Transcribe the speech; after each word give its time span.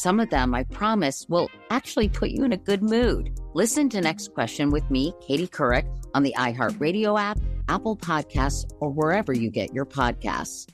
Some 0.00 0.18
of 0.18 0.30
them, 0.30 0.54
I 0.54 0.64
promise, 0.64 1.26
will 1.28 1.50
actually 1.68 2.08
put 2.08 2.30
you 2.30 2.42
in 2.42 2.54
a 2.54 2.56
good 2.56 2.82
mood. 2.82 3.38
Listen 3.52 3.90
to 3.90 4.00
Next 4.00 4.32
Question 4.32 4.70
with 4.70 4.90
me, 4.90 5.12
Katie 5.20 5.46
Couric, 5.46 5.84
on 6.14 6.22
the 6.22 6.34
iHeartRadio 6.38 7.20
app, 7.20 7.38
Apple 7.68 7.98
Podcasts, 7.98 8.64
or 8.80 8.88
wherever 8.88 9.34
you 9.34 9.50
get 9.50 9.74
your 9.74 9.84
podcasts. 9.84 10.70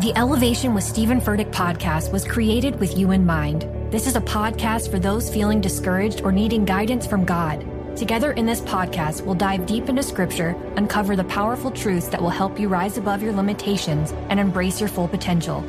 The 0.00 0.12
Elevation 0.14 0.72
with 0.72 0.84
Steven 0.84 1.20
Furtick 1.20 1.50
podcast 1.50 2.12
was 2.12 2.24
created 2.24 2.78
with 2.78 2.96
you 2.96 3.10
in 3.10 3.26
mind. 3.26 3.62
This 3.90 4.06
is 4.06 4.14
a 4.14 4.20
podcast 4.20 4.88
for 4.88 5.00
those 5.00 5.28
feeling 5.28 5.60
discouraged 5.60 6.20
or 6.20 6.30
needing 6.30 6.64
guidance 6.64 7.08
from 7.08 7.24
God. 7.24 7.66
Together 7.96 8.30
in 8.30 8.46
this 8.46 8.60
podcast, 8.60 9.22
we'll 9.22 9.34
dive 9.34 9.66
deep 9.66 9.88
into 9.88 10.04
scripture, 10.04 10.54
uncover 10.76 11.16
the 11.16 11.24
powerful 11.24 11.72
truths 11.72 12.06
that 12.06 12.22
will 12.22 12.30
help 12.30 12.60
you 12.60 12.68
rise 12.68 12.98
above 12.98 13.20
your 13.20 13.32
limitations 13.32 14.12
and 14.28 14.38
embrace 14.38 14.78
your 14.78 14.88
full 14.88 15.08
potential. 15.08 15.68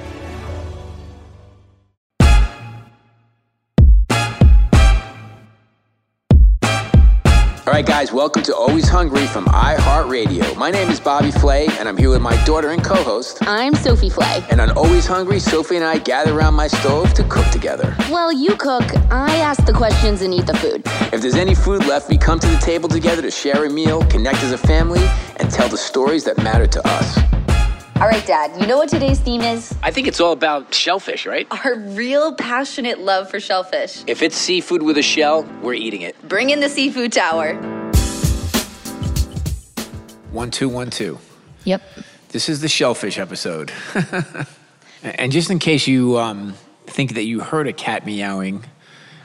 All 7.71 7.77
right, 7.77 7.85
guys, 7.85 8.11
welcome 8.11 8.43
to 8.43 8.53
Always 8.53 8.89
Hungry 8.89 9.25
from 9.27 9.45
iHeartRadio. 9.45 10.57
My 10.57 10.71
name 10.71 10.89
is 10.89 10.99
Bobby 10.99 11.31
Flay, 11.31 11.67
and 11.79 11.87
I'm 11.87 11.95
here 11.95 12.09
with 12.09 12.21
my 12.21 12.35
daughter 12.43 12.71
and 12.71 12.83
co 12.83 12.95
host. 12.95 13.37
I'm 13.47 13.73
Sophie 13.75 14.09
Flay. 14.09 14.43
And 14.49 14.59
on 14.59 14.71
Always 14.71 15.07
Hungry, 15.07 15.39
Sophie 15.39 15.77
and 15.77 15.85
I 15.85 15.97
gather 15.99 16.37
around 16.37 16.55
my 16.55 16.67
stove 16.67 17.13
to 17.13 17.23
cook 17.29 17.47
together. 17.47 17.95
Well, 18.09 18.29
you 18.29 18.57
cook, 18.57 18.83
I 19.09 19.37
ask 19.37 19.63
the 19.65 19.71
questions 19.71 20.21
and 20.21 20.33
eat 20.33 20.47
the 20.47 20.53
food. 20.55 20.81
If 21.13 21.21
there's 21.21 21.35
any 21.35 21.55
food 21.55 21.85
left, 21.85 22.09
we 22.09 22.17
come 22.17 22.39
to 22.39 22.47
the 22.47 22.57
table 22.57 22.89
together 22.89 23.21
to 23.21 23.31
share 23.31 23.63
a 23.63 23.69
meal, 23.69 24.03
connect 24.07 24.43
as 24.43 24.51
a 24.51 24.57
family, 24.57 25.07
and 25.37 25.49
tell 25.49 25.69
the 25.69 25.77
stories 25.77 26.25
that 26.25 26.43
matter 26.43 26.67
to 26.67 26.85
us. 26.85 27.19
All 28.01 28.07
right, 28.07 28.25
Dad, 28.25 28.59
you 28.59 28.65
know 28.65 28.77
what 28.77 28.89
today's 28.89 29.19
theme 29.19 29.41
is? 29.41 29.75
I 29.83 29.91
think 29.91 30.07
it's 30.07 30.19
all 30.19 30.31
about 30.31 30.73
shellfish, 30.73 31.27
right? 31.27 31.45
Our 31.51 31.75
real 31.75 32.33
passionate 32.33 32.97
love 32.97 33.29
for 33.29 33.39
shellfish. 33.39 34.03
If 34.07 34.23
it's 34.23 34.35
seafood 34.35 34.81
with 34.81 34.97
a 34.97 35.03
shell, 35.03 35.43
we're 35.61 35.75
eating 35.75 36.01
it. 36.01 36.19
Bring 36.27 36.49
in 36.49 36.61
the 36.61 36.67
seafood 36.67 37.13
tower. 37.13 37.53
One, 40.31 40.49
two, 40.49 40.67
one, 40.67 40.89
two. 40.89 41.19
Yep. 41.65 41.83
This 42.29 42.49
is 42.49 42.61
the 42.61 42.67
shellfish 42.67 43.19
episode. 43.19 43.71
and 45.03 45.31
just 45.31 45.51
in 45.51 45.59
case 45.59 45.85
you 45.85 46.17
um, 46.17 46.55
think 46.87 47.13
that 47.13 47.25
you 47.25 47.41
heard 47.41 47.67
a 47.67 47.73
cat 47.73 48.03
meowing 48.07 48.65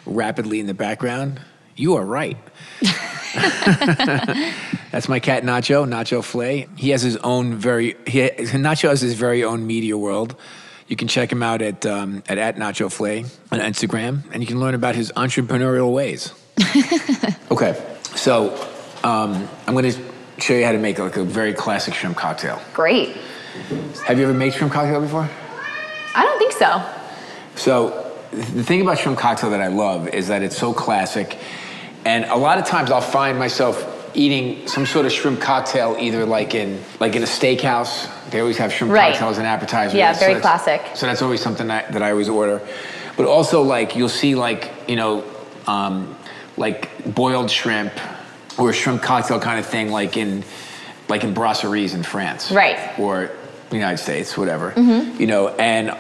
rapidly 0.05 0.61
in 0.61 0.67
the 0.67 0.75
background, 0.75 1.41
you 1.77 1.97
are 1.97 2.05
right. 2.05 2.37
That's 4.91 5.09
my 5.09 5.21
cat 5.21 5.43
Nacho, 5.43 5.87
Nacho 5.87 6.23
Flay. 6.23 6.69
He 6.77 6.91
has 6.91 7.03
his 7.03 7.17
own 7.19 7.55
very 7.55 7.97
he, 8.07 8.21
Nacho 8.21 8.89
has 8.89 9.01
his 9.01 9.15
very 9.15 9.45
own 9.45 9.67
media 9.67 9.97
world. 9.97 10.37
You 10.89 10.97
can 10.97 11.09
check 11.09 11.33
him 11.33 11.43
out 11.43 11.63
at 11.63 11.85
um, 11.85 12.23
at, 12.29 12.39
at 12.39 12.57
Nacho 12.57 12.91
Flay 12.91 13.25
on 13.51 13.59
Instagram, 13.61 14.23
and 14.33 14.43
you 14.43 14.47
can 14.47 14.61
learn 14.61 14.75
about 14.75 14.95
his 14.95 15.13
entrepreneurial 15.13 15.93
ways. 15.93 16.33
okay, 17.51 17.83
so 18.15 18.55
um, 19.05 19.49
I'm 19.67 19.75
going 19.75 19.91
to 19.91 19.99
show 20.39 20.55
you 20.55 20.65
how 20.65 20.73
to 20.73 20.79
make 20.79 20.99
like 20.99 21.17
a 21.17 21.25
very 21.25 21.53
classic 21.53 21.95
shrimp 21.95 22.17
cocktail. 22.17 22.61
Great. 22.73 23.17
Have 24.07 24.19
you 24.19 24.25
ever 24.25 24.35
made 24.35 24.55
shrimp 24.55 24.73
cocktail 24.73 25.01
before? 25.01 25.29
I 26.15 26.23
don't 26.25 26.39
think 26.39 26.53
so. 26.53 26.85
So 27.55 28.13
the 28.33 28.63
thing 28.63 28.81
about 28.81 28.99
shrimp 28.99 29.19
cocktail 29.19 29.51
that 29.51 29.61
I 29.61 29.69
love 29.69 30.09
is 30.09 30.29
that 30.29 30.43
it's 30.43 30.57
so 30.57 30.73
classic, 30.73 31.39
and 32.07 32.25
a 32.27 32.37
lot 32.37 32.57
of 32.59 32.65
times 32.67 32.91
I'll 32.91 33.01
find 33.21 33.39
myself 33.39 33.75
eating 34.15 34.67
some 34.69 34.87
sort 34.87 35.05
of 35.07 35.13
shrimp 35.13 35.41
cocktail 35.41 35.97
either 36.01 36.25
like 36.25 36.55
in 36.55 36.81
like 37.01 37.15
in 37.17 37.23
a 37.23 37.27
steakhouse. 37.27 38.09
They 38.31 38.41
always 38.41 38.59
have 38.59 38.73
shrimp 38.73 38.93
Right. 38.93 39.11
cocktails 39.13 39.39
and 39.39 39.47
appetizers. 39.47 39.95
Yeah, 39.95 40.13
very 40.19 40.41
classic. 40.41 40.81
So 40.95 41.07
that's 41.07 41.23
always 41.23 41.41
something 41.41 41.67
that, 41.69 41.93
that 41.93 42.03
I 42.03 42.11
always 42.13 42.29
order. 42.29 42.61
But 43.17 43.27
also 43.27 43.63
like 43.63 43.97
you'll 43.97 44.09
see 44.23 44.35
like 44.35 44.73
you 44.89 44.97
know 44.97 45.25
um, 45.67 46.17
like 46.57 46.81
boiled 47.15 47.51
shrimp 47.51 47.93
or 48.59 48.71
a 48.71 48.73
shrimp 48.73 49.03
cocktail 49.03 49.41
kind 49.41 49.59
of 49.59 49.67
thing 49.67 49.91
like 49.91 50.17
in 50.17 50.45
like 51.09 51.23
in 51.25 51.35
brasseries 51.35 51.93
in 51.95 52.03
France, 52.03 52.51
Right. 52.53 52.79
Or 52.99 53.31
the 53.71 53.77
United 53.77 53.99
States, 53.99 54.37
whatever. 54.39 54.71
Mhm. 54.73 55.19
You 55.21 55.27
know, 55.27 55.49
and 55.49 55.95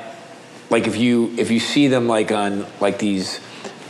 like 0.70 0.87
if 0.87 0.97
you 0.97 1.35
if 1.37 1.50
you 1.50 1.61
see 1.61 1.88
them 1.88 2.06
like 2.09 2.31
on 2.32 2.64
like 2.81 2.99
these 2.99 3.41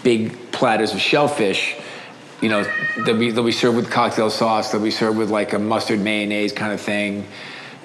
big 0.02 0.50
platters 0.52 0.92
of 0.94 1.00
shellfish, 1.00 1.76
you 2.40 2.48
know 2.48 2.64
they'll 3.04 3.18
be 3.18 3.30
they'll 3.30 3.44
be 3.44 3.52
served 3.52 3.76
with 3.76 3.90
cocktail 3.90 4.30
sauce. 4.30 4.72
They'll 4.72 4.82
be 4.82 4.90
served 4.90 5.18
with 5.18 5.30
like 5.30 5.52
a 5.52 5.58
mustard 5.58 6.00
mayonnaise 6.00 6.52
kind 6.52 6.72
of 6.72 6.80
thing, 6.80 7.26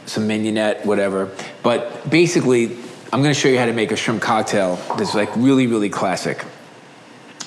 some 0.06 0.28
mignonette, 0.28 0.86
whatever. 0.86 1.32
But 1.64 2.10
basically, 2.10 2.78
I'm 3.14 3.22
going 3.22 3.34
to 3.34 3.40
show 3.40 3.50
you 3.50 3.60
how 3.60 3.66
to 3.66 3.74
make 3.74 3.92
a 3.92 3.96
shrimp 3.96 4.22
cocktail 4.22 4.76
that's 4.98 5.16
like 5.16 5.36
really 5.36 5.68
really 5.68 5.90
classic. 5.90 6.44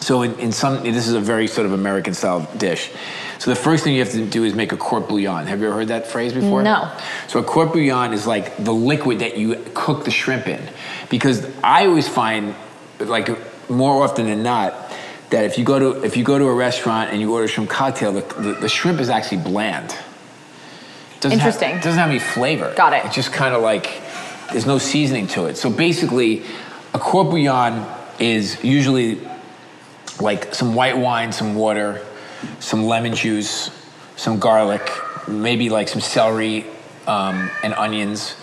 So 0.00 0.20
in, 0.20 0.38
in 0.38 0.52
some, 0.52 0.82
this 0.82 1.08
is 1.08 1.14
a 1.14 1.20
very 1.20 1.46
sort 1.46 1.64
of 1.64 1.72
American 1.72 2.12
style 2.12 2.46
dish. 2.58 2.90
So 3.38 3.50
the 3.50 3.56
first 3.56 3.84
thing 3.84 3.94
you 3.94 4.00
have 4.00 4.12
to 4.12 4.26
do 4.26 4.44
is 4.44 4.54
make 4.54 4.72
a 4.72 4.76
court 4.76 5.08
bouillon. 5.08 5.46
Have 5.46 5.60
you 5.60 5.66
ever 5.66 5.76
heard 5.76 5.88
that 5.88 6.06
phrase 6.06 6.34
before? 6.34 6.62
No. 6.62 6.94
So 7.26 7.40
a 7.40 7.42
court 7.42 7.72
bouillon 7.72 8.12
is 8.12 8.26
like 8.26 8.54
the 8.62 8.72
liquid 8.72 9.20
that 9.20 9.38
you 9.38 9.64
cook 9.72 10.04
the 10.04 10.10
shrimp 10.10 10.46
in. 10.46 10.60
Because 11.08 11.50
I 11.64 11.86
always 11.86 12.06
find, 12.06 12.54
like 13.00 13.30
more 13.70 14.04
often 14.04 14.26
than 14.26 14.42
not, 14.42 14.74
that 15.34 15.44
if 15.44 15.58
you 15.58 15.64
go 15.64 15.81
to 15.81 16.04
if 16.04 16.16
you 16.16 16.22
go 16.22 16.38
to 16.38 16.44
a 16.44 16.54
restaurant 16.54 17.10
and 17.10 17.20
you 17.20 17.34
order 17.34 17.48
shrimp 17.48 17.69
cocktail, 17.69 18.12
the, 18.12 18.20
the, 18.40 18.52
the 18.52 18.69
shrimp 18.69 19.00
is 19.00 19.08
actually 19.08 19.38
bland. 19.38 19.96
Doesn't 21.19 21.38
Interesting. 21.38 21.70
Have, 21.70 21.82
doesn't 21.82 21.98
have 21.98 22.10
any 22.10 22.20
flavor. 22.20 22.72
Got 22.76 22.92
it. 22.92 23.04
It's 23.04 23.16
just 23.16 23.32
kind 23.32 23.52
of 23.52 23.60
like 23.60 24.00
there's 24.52 24.66
no 24.66 24.78
seasoning 24.78 25.26
to 25.28 25.46
it. 25.46 25.56
So 25.56 25.70
basically, 25.70 26.44
a 26.92 27.00
court 27.00 27.34
is 28.20 28.62
usually 28.62 29.26
like 30.20 30.54
some 30.54 30.76
white 30.76 30.96
wine, 30.96 31.32
some 31.32 31.56
water, 31.56 32.00
some 32.60 32.84
lemon 32.84 33.14
juice, 33.16 33.70
some 34.14 34.38
garlic, 34.38 34.88
maybe 35.26 35.69
like 35.69 35.88
some 35.88 36.00
celery 36.00 36.64
um, 37.08 37.50
and 37.64 37.75
onions, 37.75 38.37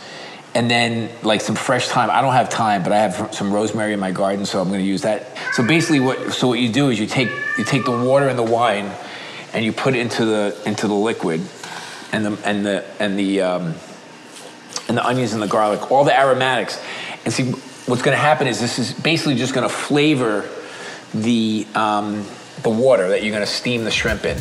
and 0.54 0.70
then 0.70 1.10
like 1.24 1.42
some 1.42 1.56
fresh 1.56 1.88
thyme. 1.88 2.10
I 2.10 2.22
don't 2.22 2.34
have 2.34 2.50
thyme, 2.50 2.84
but 2.84 2.92
I 2.92 2.98
have 2.98 3.34
some 3.34 3.54
rosemary 3.54 3.94
in 3.94 4.00
my 4.00 4.12
garden, 4.12 4.46
so 4.46 4.62
I'm 4.62 4.68
going 4.68 4.82
to 4.82 4.86
use 4.86 5.04
that. 5.04 5.38
So 5.54 5.66
basically, 5.66 6.00
what 6.00 6.34
so 6.34 6.48
what 6.48 6.60
you 6.60 6.72
do 6.72 6.90
is 6.90 7.00
you 7.00 7.08
take 7.08 7.30
you 7.58 7.64
take 7.64 7.86
the 7.86 7.92
water 7.92 8.28
and 8.28 8.38
the 8.38 8.44
wine, 8.44 8.92
and 9.54 9.64
you 9.64 9.72
put 9.72 9.96
it 9.96 10.00
into 10.00 10.26
the 10.26 10.62
into 10.66 10.88
the 10.88 10.94
liquid, 10.94 11.42
and 12.12 12.26
the 12.26 12.40
and 12.46 12.66
the 12.66 12.86
and 13.00 13.18
the 13.18 13.42
um, 13.42 13.76
and 14.88 14.98
the 14.98 15.06
onions 15.06 15.34
and 15.34 15.42
the 15.42 15.48
garlic, 15.48 15.92
all 15.92 16.04
the 16.04 16.18
aromatics, 16.18 16.82
and 17.24 17.34
see 17.34 17.52
what's 17.86 18.02
going 18.02 18.16
to 18.16 18.22
happen 18.22 18.48
is 18.48 18.60
this 18.60 18.78
is 18.78 18.94
basically 18.94 19.36
just 19.36 19.54
going 19.54 19.68
to 19.68 19.74
flavor 19.74 20.48
the 21.14 21.66
um, 21.76 22.26
the 22.64 22.70
water 22.70 23.08
that 23.10 23.24
you're 23.24 23.32
going 23.32 23.46
to 23.46 23.52
steam 23.52 23.86
the 23.86 23.92
shrimp 23.92 24.26
in. 24.26 24.38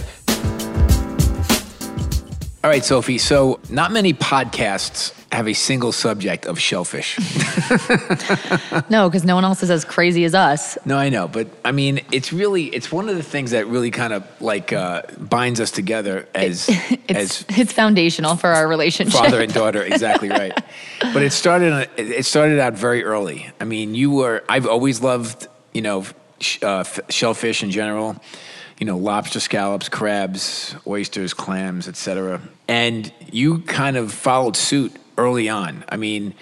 All 2.62 2.68
right, 2.68 2.84
Sophie. 2.84 3.16
So, 3.16 3.58
not 3.70 3.90
many 3.90 4.12
podcasts 4.12 5.14
have 5.32 5.46
a 5.46 5.52
single 5.54 5.92
subject 5.92 6.46
of 6.46 6.58
shellfish. 6.58 7.16
no, 8.90 9.08
because 9.08 9.24
no 9.24 9.34
one 9.36 9.44
else 9.44 9.62
is 9.62 9.70
as 9.70 9.84
crazy 9.84 10.24
as 10.24 10.34
us. 10.34 10.76
No, 10.84 10.98
I 10.98 11.08
know, 11.08 11.28
but 11.28 11.46
I 11.64 11.72
mean, 11.72 12.00
it's 12.10 12.32
really 12.32 12.64
it's 12.66 12.90
one 12.90 13.08
of 13.08 13.16
the 13.16 13.22
things 13.22 13.52
that 13.52 13.66
really 13.66 13.90
kind 13.90 14.12
of 14.12 14.26
like 14.40 14.72
uh, 14.72 15.02
binds 15.18 15.60
us 15.60 15.70
together 15.70 16.28
as 16.34 16.68
It's 17.08 17.44
as 17.48 17.58
it's 17.58 17.72
foundational 17.72 18.36
for 18.36 18.48
our 18.50 18.66
relationship. 18.68 19.20
father 19.20 19.40
and 19.40 19.52
daughter. 19.52 19.82
Exactly 19.82 20.28
right. 20.42 20.52
But 21.00 21.22
it 21.22 21.32
started 21.32 21.88
it 21.96 22.24
started 22.24 22.58
out 22.58 22.74
very 22.74 23.04
early. 23.04 23.50
I 23.60 23.64
mean, 23.64 23.94
you 23.94 24.10
were 24.10 24.42
I've 24.48 24.66
always 24.66 25.00
loved 25.00 25.46
you 25.72 25.82
know 25.82 26.04
sh- 26.40 26.58
uh, 26.62 26.80
f- 26.80 27.00
shellfish 27.08 27.62
in 27.62 27.70
general. 27.70 28.16
You 28.78 28.86
know, 28.86 28.96
lobster, 28.96 29.40
scallops, 29.40 29.90
crabs, 29.90 30.74
oysters, 30.86 31.34
clams, 31.34 31.86
etc. 31.86 32.40
And 32.66 33.12
you 33.30 33.58
kind 33.60 33.98
of 33.98 34.10
followed 34.10 34.56
suit 34.56 34.96
early 35.20 35.48
on. 35.48 35.84
I 35.88 35.96
mean, 35.96 36.34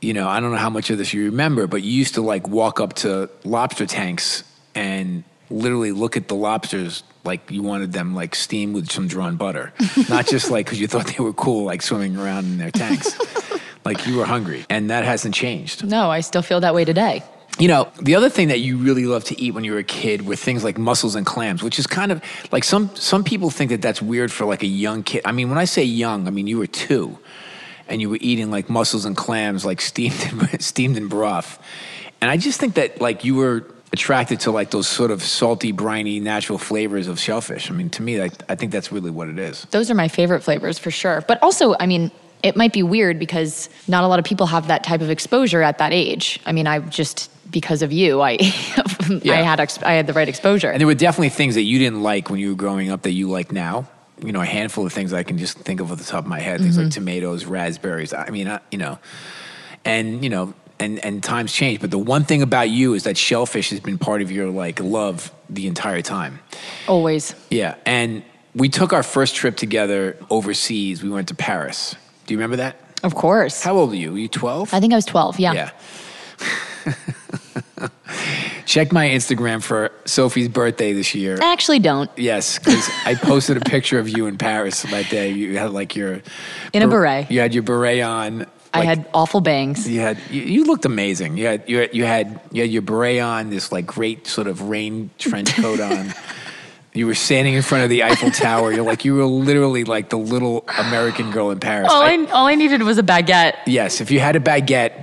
you 0.00 0.12
know, 0.12 0.28
I 0.28 0.40
don't 0.40 0.50
know 0.50 0.58
how 0.58 0.70
much 0.70 0.90
of 0.90 0.98
this 0.98 1.14
you 1.14 1.26
remember, 1.26 1.66
but 1.66 1.82
you 1.82 1.92
used 1.92 2.14
to 2.14 2.22
like 2.22 2.48
walk 2.48 2.80
up 2.80 2.94
to 2.94 3.30
lobster 3.44 3.86
tanks 3.86 4.44
and 4.74 5.24
literally 5.50 5.92
look 5.92 6.16
at 6.16 6.28
the 6.28 6.34
lobsters 6.34 7.04
like 7.24 7.50
you 7.50 7.62
wanted 7.62 7.92
them 7.92 8.14
like 8.14 8.34
steamed 8.34 8.74
with 8.74 8.90
some 8.90 9.06
drawn 9.06 9.36
butter, 9.36 9.72
not 10.08 10.26
just 10.26 10.50
like 10.50 10.66
because 10.66 10.80
you 10.80 10.88
thought 10.88 11.06
they 11.06 11.22
were 11.22 11.32
cool, 11.32 11.64
like 11.64 11.82
swimming 11.82 12.16
around 12.16 12.46
in 12.46 12.58
their 12.58 12.70
tanks. 12.70 13.16
like 13.84 14.06
you 14.06 14.16
were 14.16 14.24
hungry, 14.24 14.64
and 14.68 14.90
that 14.90 15.04
hasn't 15.04 15.34
changed. 15.34 15.84
No, 15.84 16.10
I 16.10 16.20
still 16.20 16.42
feel 16.42 16.60
that 16.60 16.74
way 16.74 16.84
today. 16.84 17.22
You 17.58 17.68
know, 17.68 17.92
the 18.00 18.14
other 18.14 18.30
thing 18.30 18.48
that 18.48 18.60
you 18.60 18.78
really 18.78 19.04
loved 19.04 19.26
to 19.26 19.40
eat 19.40 19.52
when 19.52 19.62
you 19.62 19.72
were 19.72 19.78
a 19.78 19.84
kid 19.84 20.26
were 20.26 20.36
things 20.36 20.64
like 20.64 20.78
mussels 20.78 21.14
and 21.14 21.26
clams, 21.26 21.62
which 21.62 21.78
is 21.78 21.86
kind 21.86 22.10
of 22.10 22.22
like 22.50 22.64
some 22.64 22.94
some 22.96 23.22
people 23.22 23.50
think 23.50 23.70
that 23.70 23.82
that's 23.82 24.00
weird 24.00 24.32
for 24.32 24.46
like 24.46 24.62
a 24.62 24.66
young 24.68 25.02
kid. 25.02 25.22
I 25.24 25.32
mean, 25.32 25.48
when 25.48 25.58
I 25.58 25.66
say 25.66 25.84
young, 25.84 26.26
I 26.26 26.30
mean 26.30 26.46
you 26.46 26.58
were 26.58 26.66
two, 26.66 27.18
and 27.92 28.00
you 28.00 28.10
were 28.10 28.18
eating 28.20 28.50
like 28.50 28.68
mussels 28.68 29.04
and 29.04 29.16
clams, 29.16 29.64
like 29.64 29.80
steamed 29.80 30.20
in, 30.32 30.58
steamed 30.60 30.96
in 30.96 31.06
broth, 31.06 31.62
and 32.20 32.30
I 32.30 32.36
just 32.36 32.58
think 32.58 32.74
that 32.74 33.00
like 33.00 33.24
you 33.24 33.36
were 33.36 33.66
attracted 33.92 34.40
to 34.40 34.50
like 34.50 34.70
those 34.70 34.88
sort 34.88 35.10
of 35.10 35.22
salty, 35.22 35.70
briny, 35.70 36.18
natural 36.18 36.58
flavors 36.58 37.06
of 37.06 37.20
shellfish. 37.20 37.70
I 37.70 37.74
mean, 37.74 37.90
to 37.90 38.02
me, 38.02 38.22
I, 38.22 38.30
I 38.48 38.54
think 38.54 38.72
that's 38.72 38.90
really 38.90 39.10
what 39.10 39.28
it 39.28 39.38
is. 39.38 39.66
Those 39.70 39.90
are 39.90 39.94
my 39.94 40.08
favorite 40.08 40.42
flavors 40.42 40.78
for 40.78 40.90
sure. 40.90 41.22
But 41.28 41.42
also, 41.42 41.76
I 41.78 41.86
mean, 41.86 42.10
it 42.42 42.56
might 42.56 42.72
be 42.72 42.82
weird 42.82 43.18
because 43.18 43.68
not 43.88 44.02
a 44.02 44.06
lot 44.06 44.18
of 44.18 44.24
people 44.24 44.46
have 44.46 44.66
that 44.68 44.82
type 44.82 45.02
of 45.02 45.10
exposure 45.10 45.62
at 45.62 45.78
that 45.78 45.92
age. 45.92 46.40
I 46.46 46.52
mean, 46.52 46.66
I 46.66 46.80
just 46.80 47.30
because 47.50 47.82
of 47.82 47.92
you, 47.92 48.22
I 48.22 48.32
I 48.40 49.42
had 49.42 49.60
I 49.82 49.92
had 49.92 50.06
the 50.06 50.14
right 50.14 50.28
exposure. 50.28 50.70
And 50.70 50.80
there 50.80 50.86
were 50.86 50.94
definitely 50.94 51.28
things 51.28 51.54
that 51.54 51.62
you 51.62 51.78
didn't 51.78 52.02
like 52.02 52.30
when 52.30 52.40
you 52.40 52.50
were 52.50 52.56
growing 52.56 52.90
up 52.90 53.02
that 53.02 53.12
you 53.12 53.28
like 53.28 53.52
now. 53.52 53.86
You 54.24 54.32
know, 54.32 54.40
a 54.40 54.46
handful 54.46 54.86
of 54.86 54.92
things 54.92 55.12
I 55.12 55.22
can 55.22 55.36
just 55.38 55.58
think 55.58 55.80
of 55.80 55.90
off 55.90 55.98
the 55.98 56.04
top 56.04 56.24
of 56.24 56.28
my 56.28 56.38
head. 56.40 56.60
Things 56.60 56.78
like 56.78 56.86
Mhm. 56.88 56.92
tomatoes, 56.94 57.44
raspberries. 57.44 58.12
I 58.14 58.30
mean, 58.30 58.48
I, 58.48 58.60
you 58.70 58.78
know, 58.78 58.98
and 59.84 60.22
you 60.22 60.30
know, 60.30 60.54
and 60.78 60.98
and 61.04 61.22
times 61.22 61.52
change. 61.52 61.80
But 61.80 61.90
the 61.90 61.98
one 61.98 62.24
thing 62.24 62.40
about 62.42 62.70
you 62.70 62.94
is 62.94 63.02
that 63.02 63.16
shellfish 63.16 63.70
has 63.70 63.80
been 63.80 63.98
part 63.98 64.22
of 64.22 64.30
your 64.30 64.48
like 64.50 64.80
love 64.80 65.32
the 65.50 65.66
entire 65.66 66.02
time. 66.02 66.38
Always. 66.86 67.34
Yeah, 67.50 67.74
and 67.84 68.22
we 68.54 68.68
took 68.68 68.92
our 68.92 69.02
first 69.02 69.34
trip 69.34 69.56
together 69.56 70.16
overseas. 70.30 71.02
We 71.02 71.10
went 71.10 71.28
to 71.28 71.34
Paris. 71.34 71.96
Do 72.26 72.34
you 72.34 72.38
remember 72.38 72.56
that? 72.56 72.76
Of 73.02 73.14
course. 73.16 73.62
How 73.62 73.76
old 73.76 73.92
are 73.92 73.96
you? 73.96 74.12
Were 74.12 74.18
you 74.18 74.28
twelve? 74.28 74.72
I 74.72 74.78
think 74.78 74.92
I 74.92 74.96
was 74.96 75.04
12. 75.04 75.40
Yeah. 75.40 75.52
Yeah. 75.52 75.70
Check 78.64 78.92
my 78.92 79.08
Instagram 79.08 79.62
for 79.62 79.90
Sophie's 80.04 80.48
birthday 80.48 80.92
this 80.92 81.14
year. 81.14 81.38
I 81.40 81.52
actually, 81.52 81.78
don't. 81.78 82.10
Yes, 82.16 82.58
because 82.58 82.88
I 83.04 83.14
posted 83.14 83.56
a 83.56 83.60
picture 83.60 83.98
of 83.98 84.08
you 84.08 84.26
in 84.26 84.38
Paris 84.38 84.82
that 84.82 85.08
day. 85.10 85.30
You 85.30 85.58
had 85.58 85.72
like 85.72 85.96
your 85.96 86.22
In 86.72 86.82
a 86.82 86.86
ber- 86.86 87.02
beret. 87.02 87.30
You 87.30 87.40
had 87.40 87.54
your 87.54 87.62
beret 87.62 88.02
on. 88.02 88.46
I 88.74 88.84
had 88.84 89.06
awful 89.12 89.40
bangs. 89.40 89.88
You 89.88 90.00
had 90.00 90.18
you, 90.30 90.42
you 90.42 90.64
looked 90.64 90.86
amazing. 90.86 91.36
You 91.36 91.46
had 91.46 91.68
you 91.68 91.78
had, 91.78 91.94
you 91.94 92.04
had 92.04 92.40
you 92.52 92.62
had 92.62 92.70
your 92.70 92.82
beret 92.82 93.20
on. 93.20 93.50
This 93.50 93.70
like 93.70 93.86
great 93.86 94.26
sort 94.26 94.46
of 94.46 94.62
rain 94.62 95.10
trench 95.18 95.54
coat 95.54 95.80
on. 95.80 96.14
You 96.94 97.06
were 97.06 97.14
standing 97.14 97.54
in 97.54 97.62
front 97.62 97.84
of 97.84 97.90
the 97.90 98.02
Eiffel 98.02 98.30
Tower. 98.30 98.70
You're 98.70 98.84
like 98.84 99.06
you 99.06 99.14
were 99.14 99.24
literally 99.24 99.82
like 99.84 100.10
the 100.10 100.18
little 100.18 100.64
American 100.78 101.30
girl 101.30 101.50
in 101.50 101.58
Paris. 101.58 101.88
All 101.90 102.02
I- 102.02 102.12
I, 102.12 102.30
all 102.32 102.46
I 102.46 102.54
needed 102.54 102.82
was 102.82 102.98
a 102.98 103.02
baguette. 103.02 103.54
Yes, 103.66 104.02
if 104.02 104.10
you 104.10 104.20
had 104.20 104.36
a 104.36 104.40
baguette, 104.40 105.02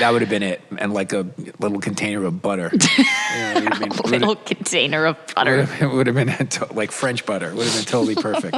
that 0.00 0.10
would 0.12 0.22
have 0.22 0.28
been 0.30 0.42
it, 0.42 0.60
and 0.76 0.92
like 0.92 1.12
a 1.12 1.24
little 1.60 1.78
container 1.78 2.24
of 2.24 2.42
butter. 2.42 2.72
Yeah, 2.98 3.58
it 3.58 3.62
would 3.62 3.72
have 3.74 3.80
been- 3.80 3.92
A 3.92 4.06
little 4.18 4.34
container 4.36 5.06
of 5.06 5.16
butter. 5.36 5.68
It 5.80 5.86
would 5.86 6.08
have 6.08 6.16
been 6.16 6.28
to- 6.48 6.72
like 6.74 6.90
French 6.90 7.24
butter. 7.24 7.50
It 7.50 7.54
would 7.54 7.66
have 7.66 7.76
been 7.76 7.84
totally 7.84 8.16
perfect. 8.16 8.56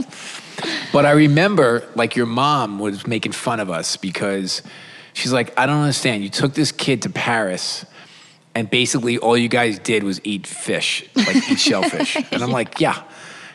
but 0.94 1.04
I 1.04 1.10
remember, 1.10 1.86
like, 1.94 2.16
your 2.16 2.24
mom 2.26 2.78
was 2.78 3.06
making 3.06 3.32
fun 3.32 3.60
of 3.60 3.68
us 3.68 3.98
because 3.98 4.62
she's 5.12 5.32
like, 5.32 5.52
I 5.58 5.66
don't 5.66 5.80
understand. 5.82 6.22
You 6.22 6.30
took 6.30 6.54
this 6.54 6.72
kid 6.72 7.02
to 7.02 7.10
Paris, 7.10 7.84
and 8.54 8.68
basically 8.70 9.18
all 9.18 9.36
you 9.36 9.48
guys 9.48 9.78
did 9.78 10.02
was 10.02 10.20
eat 10.24 10.46
fish, 10.46 11.04
like 11.14 11.36
eat 11.50 11.58
shellfish. 11.68 12.16
And 12.32 12.42
I'm 12.42 12.50
like, 12.52 12.80
yeah. 12.80 13.02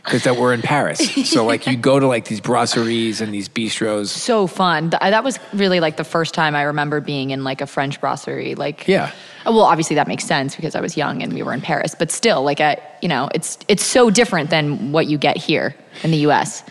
Because 0.04 0.24
that 0.26 0.36
we're 0.36 0.54
in 0.54 0.62
Paris, 0.62 1.00
so 1.32 1.44
like 1.46 1.66
you 1.66 1.76
go 1.76 2.00
to 2.00 2.06
like 2.06 2.26
these 2.26 2.40
brasseries 2.40 3.22
and 3.22 3.34
these 3.34 3.50
bistros. 3.50 4.10
So 4.10 4.46
fun. 4.46 4.92
Th- 4.92 5.00
That 5.00 5.24
was 5.24 5.40
really 5.52 5.80
like 5.80 5.98
the 5.98 6.04
first 6.04 6.36
time 6.36 6.56
I 6.56 6.62
remember 6.62 7.02
being 7.02 7.32
in 7.32 7.44
like 7.44 7.60
a 7.60 7.66
French 7.66 8.00
brasserie. 8.00 8.54
Like, 8.54 8.88
Yeah, 8.88 9.12
well, 9.48 9.62
obviously 9.62 9.96
that 9.96 10.08
makes 10.08 10.24
sense 10.24 10.56
because 10.56 10.76
I 10.76 10.80
was 10.80 10.96
young 10.96 11.24
and 11.24 11.34
we 11.34 11.42
were 11.42 11.54
in 11.54 11.62
Paris, 11.62 11.96
but 11.98 12.12
still, 12.12 12.44
like, 12.44 12.62
I, 12.62 12.78
you 13.02 13.08
know, 13.08 13.30
it's 13.34 13.58
it's 13.68 13.84
so 13.84 14.12
different 14.12 14.52
than 14.52 14.92
what 14.92 15.08
you 15.08 15.18
get 15.18 15.38
here 15.38 15.76
in 16.04 16.12
the 16.12 16.18
U.S. 16.18 16.64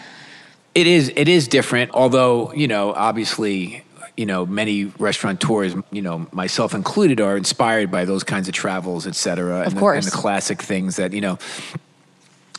It 0.76 0.86
is. 0.86 1.10
It 1.16 1.26
is 1.26 1.48
different. 1.48 1.90
Although 1.92 2.52
you 2.54 2.68
know, 2.68 2.92
obviously, 2.92 3.83
you 4.16 4.26
know, 4.26 4.46
many 4.46 4.84
restaurateurs, 4.98 5.74
you 5.90 6.02
know, 6.02 6.26
myself 6.32 6.74
included, 6.74 7.20
are 7.20 7.36
inspired 7.36 7.90
by 7.90 8.04
those 8.04 8.22
kinds 8.24 8.46
of 8.48 8.54
travels, 8.54 9.06
et 9.06 9.14
cetera. 9.14 9.60
Of 9.60 9.66
and 9.68 9.76
the- 9.76 9.80
course. 9.80 10.04
and 10.04 10.12
the 10.12 10.16
classic 10.16 10.62
things 10.62 10.96
that 10.96 11.12
you 11.12 11.20
know. 11.20 11.38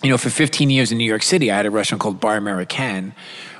You 0.03 0.11
know, 0.11 0.17
for 0.17 0.29
15 0.29 0.69
years 0.69 0.91
in 0.91 0.97
New 0.99 1.05
York 1.05 1.23
City, 1.23 1.49
I 1.49 1.55
had 1.55 1.65
a 1.65 1.71
restaurant 1.71 2.01
called 2.01 2.19
Bar 2.19 2.37
Americain, 2.37 3.13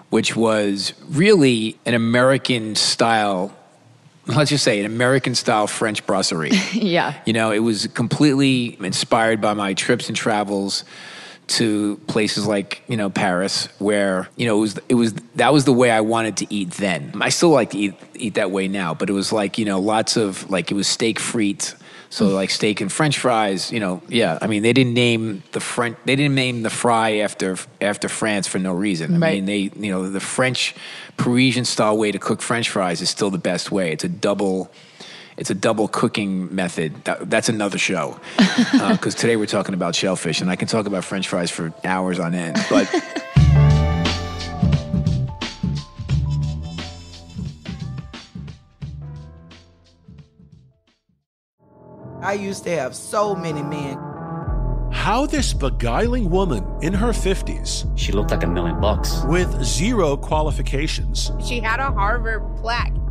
which 0.09 0.35
was 0.35 0.93
really 1.09 1.79
an 1.85 1.93
American 1.95 2.75
style. 2.75 3.55
Let's 4.27 4.49
just 4.51 4.63
say 4.63 4.79
an 4.79 4.85
American 4.85 5.33
style 5.33 5.65
French 5.65 6.05
brasserie. 6.05 6.51
yeah. 6.73 7.15
You 7.25 7.33
know, 7.33 7.51
it 7.51 7.59
was 7.59 7.87
completely 7.87 8.77
inspired 8.81 9.39
by 9.41 9.53
my 9.53 9.73
trips 9.73 10.07
and 10.07 10.15
travels 10.15 10.83
to 11.47 11.97
places 12.07 12.47
like 12.47 12.81
you 12.87 12.97
know 12.97 13.09
Paris, 13.09 13.67
where 13.79 14.27
you 14.35 14.47
know 14.47 14.57
it 14.57 14.61
was 14.61 14.79
it 14.89 14.95
was 14.95 15.13
that 15.35 15.53
was 15.53 15.65
the 15.65 15.73
way 15.73 15.91
I 15.91 16.01
wanted 16.01 16.37
to 16.37 16.53
eat 16.53 16.71
then. 16.71 17.11
I 17.21 17.29
still 17.29 17.49
like 17.49 17.71
to 17.71 17.77
eat 17.77 17.93
eat 18.15 18.33
that 18.35 18.51
way 18.51 18.67
now, 18.67 18.93
but 18.93 19.09
it 19.09 19.13
was 19.13 19.31
like 19.31 19.57
you 19.57 19.65
know 19.65 19.79
lots 19.79 20.17
of 20.17 20.49
like 20.49 20.71
it 20.71 20.75
was 20.75 20.87
steak 20.87 21.19
frites. 21.19 21.75
So 22.11 22.27
mm. 22.27 22.33
like 22.33 22.49
steak 22.49 22.79
and 22.79 22.89
French 22.91 23.19
fries, 23.19 23.71
you 23.73 23.79
know, 23.79 24.01
yeah. 24.07 24.37
I 24.41 24.47
mean, 24.47 24.63
they 24.63 24.71
didn't 24.71 24.93
name 24.93 25.43
the 25.51 25.59
French, 25.59 25.97
they 26.05 26.15
didn't 26.15 26.35
name 26.35 26.61
the 26.61 26.69
fry 26.69 27.17
after 27.17 27.57
after 27.81 28.07
France 28.07 28.47
for 28.47 28.57
no 28.59 28.73
reason. 28.73 29.15
I 29.15 29.17
Right. 29.17 29.33
mean, 29.33 29.45
they, 29.45 29.85
you 29.85 29.91
know, 29.91 30.09
the 30.09 30.21
French 30.21 30.75
Parisian 31.17 31.65
style 31.65 31.97
way 31.97 32.11
to 32.11 32.19
cook 32.19 32.41
French 32.41 32.69
fries 32.69 33.01
is 33.01 33.09
still 33.09 33.31
the 33.31 33.37
best 33.39 33.69
way. 33.71 33.91
It's 33.91 34.03
a 34.03 34.07
double, 34.07 34.71
it's 35.37 35.49
a 35.49 35.55
double 35.55 35.87
cooking 35.87 36.53
method. 36.53 37.03
That, 37.05 37.29
that's 37.29 37.49
another 37.49 37.77
show. 37.77 38.19
Uh, 38.75 38.93
because 38.93 39.15
today 39.15 39.35
we're 39.35 39.45
talking 39.45 39.73
about 39.73 39.95
shellfish, 39.95 40.41
and 40.41 40.49
I 40.49 40.55
can 40.55 40.67
talk 40.67 40.85
about 40.85 41.03
French 41.03 41.27
fries 41.27 41.49
for 41.49 41.73
hours 41.83 42.19
on 42.19 42.33
end. 42.33 42.57
But 42.69 42.87
I 52.21 52.33
used 52.33 52.63
to 52.65 52.71
have 52.71 52.95
so 52.95 53.35
many 53.35 53.61
men 53.61 53.97
how 55.05 55.27
this 55.27 55.53
beguiling 55.53 56.31
woman 56.31 56.65
in 56.81 56.91
her 56.91 57.09
50s, 57.09 57.85
she 57.95 58.11
looked 58.11 58.31
like 58.31 58.41
a 58.41 58.47
million 58.47 58.81
bucks, 58.81 59.21
with 59.25 59.63
zero 59.63 60.17
qualifications, 60.17 61.31
she 61.45 61.59
had 61.59 61.79
a 61.79 61.91
Harvard 61.91 62.41
plaque, 62.57 62.91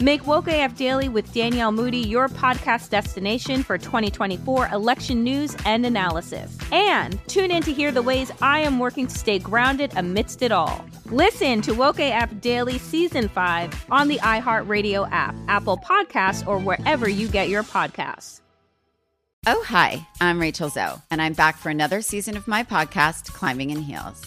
Make 0.00 0.26
Woke 0.26 0.48
AF 0.48 0.76
Daily 0.76 1.08
with 1.08 1.32
Danielle 1.32 1.72
Moody 1.72 1.98
your 1.98 2.28
podcast 2.28 2.90
destination 2.90 3.62
for 3.62 3.78
2024 3.78 4.68
election 4.68 5.24
news 5.24 5.56
and 5.64 5.86
analysis. 5.86 6.56
And 6.70 7.18
tune 7.28 7.50
in 7.50 7.62
to 7.62 7.72
hear 7.72 7.90
the 7.90 8.02
ways 8.02 8.30
I 8.42 8.60
am 8.60 8.78
working 8.78 9.06
to 9.06 9.18
stay 9.18 9.38
grounded 9.38 9.92
amidst 9.96 10.42
it 10.42 10.52
all. 10.52 10.84
Listen 11.06 11.62
to 11.62 11.72
Woke 11.72 11.98
AF 11.98 12.40
Daily 12.40 12.78
Season 12.78 13.28
5 13.28 13.86
on 13.90 14.08
the 14.08 14.18
iHeartRadio 14.18 15.08
app, 15.10 15.34
Apple 15.48 15.78
Podcasts, 15.78 16.46
or 16.46 16.58
wherever 16.58 17.08
you 17.08 17.28
get 17.28 17.48
your 17.48 17.62
podcasts. 17.62 18.40
Oh, 19.48 19.62
hi, 19.64 20.04
I'm 20.20 20.40
Rachel 20.40 20.68
Zoe, 20.68 21.00
and 21.08 21.22
I'm 21.22 21.32
back 21.32 21.56
for 21.56 21.70
another 21.70 22.02
season 22.02 22.36
of 22.36 22.48
my 22.48 22.64
podcast, 22.64 23.32
Climbing 23.32 23.70
in 23.70 23.80
Heels. 23.80 24.26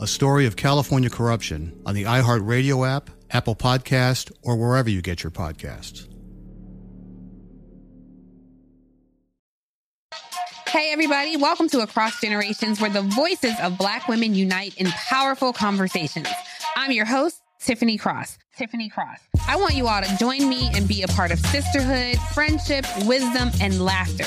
a 0.00 0.06
story 0.06 0.46
of 0.46 0.56
California 0.56 1.10
corruption 1.10 1.80
on 1.84 1.94
the 1.94 2.04
iHeartRadio 2.04 2.88
app, 2.88 3.10
Apple 3.30 3.56
Podcast, 3.56 4.32
or 4.42 4.56
wherever 4.56 4.88
you 4.88 5.02
get 5.02 5.22
your 5.22 5.30
podcasts. 5.30 6.06
Hey, 10.68 10.92
everybody, 10.92 11.36
welcome 11.36 11.68
to 11.70 11.80
Across 11.80 12.20
Generations, 12.20 12.80
where 12.80 12.90
the 12.90 13.02
voices 13.02 13.54
of 13.60 13.78
Black 13.78 14.06
women 14.06 14.34
unite 14.34 14.74
in 14.76 14.86
powerful 14.88 15.52
conversations. 15.52 16.28
I'm 16.76 16.92
your 16.92 17.06
host, 17.06 17.40
Tiffany 17.60 17.96
Cross. 17.96 18.38
Tiffany 18.56 18.88
Cross. 18.88 19.18
I 19.48 19.56
want 19.56 19.74
you 19.74 19.88
all 19.88 20.02
to 20.02 20.16
join 20.18 20.48
me 20.48 20.70
and 20.74 20.86
be 20.86 21.02
a 21.02 21.08
part 21.08 21.32
of 21.32 21.38
sisterhood, 21.38 22.18
friendship, 22.34 22.84
wisdom, 23.06 23.50
and 23.60 23.82
laughter. 23.82 24.26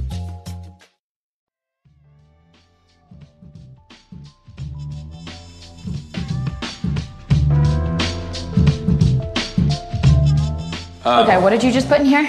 Um, 11.03 11.23
okay, 11.27 11.37
what 11.41 11.49
did 11.49 11.63
you 11.63 11.71
just 11.71 11.87
put 11.87 11.99
in 11.99 12.05
here? 12.05 12.27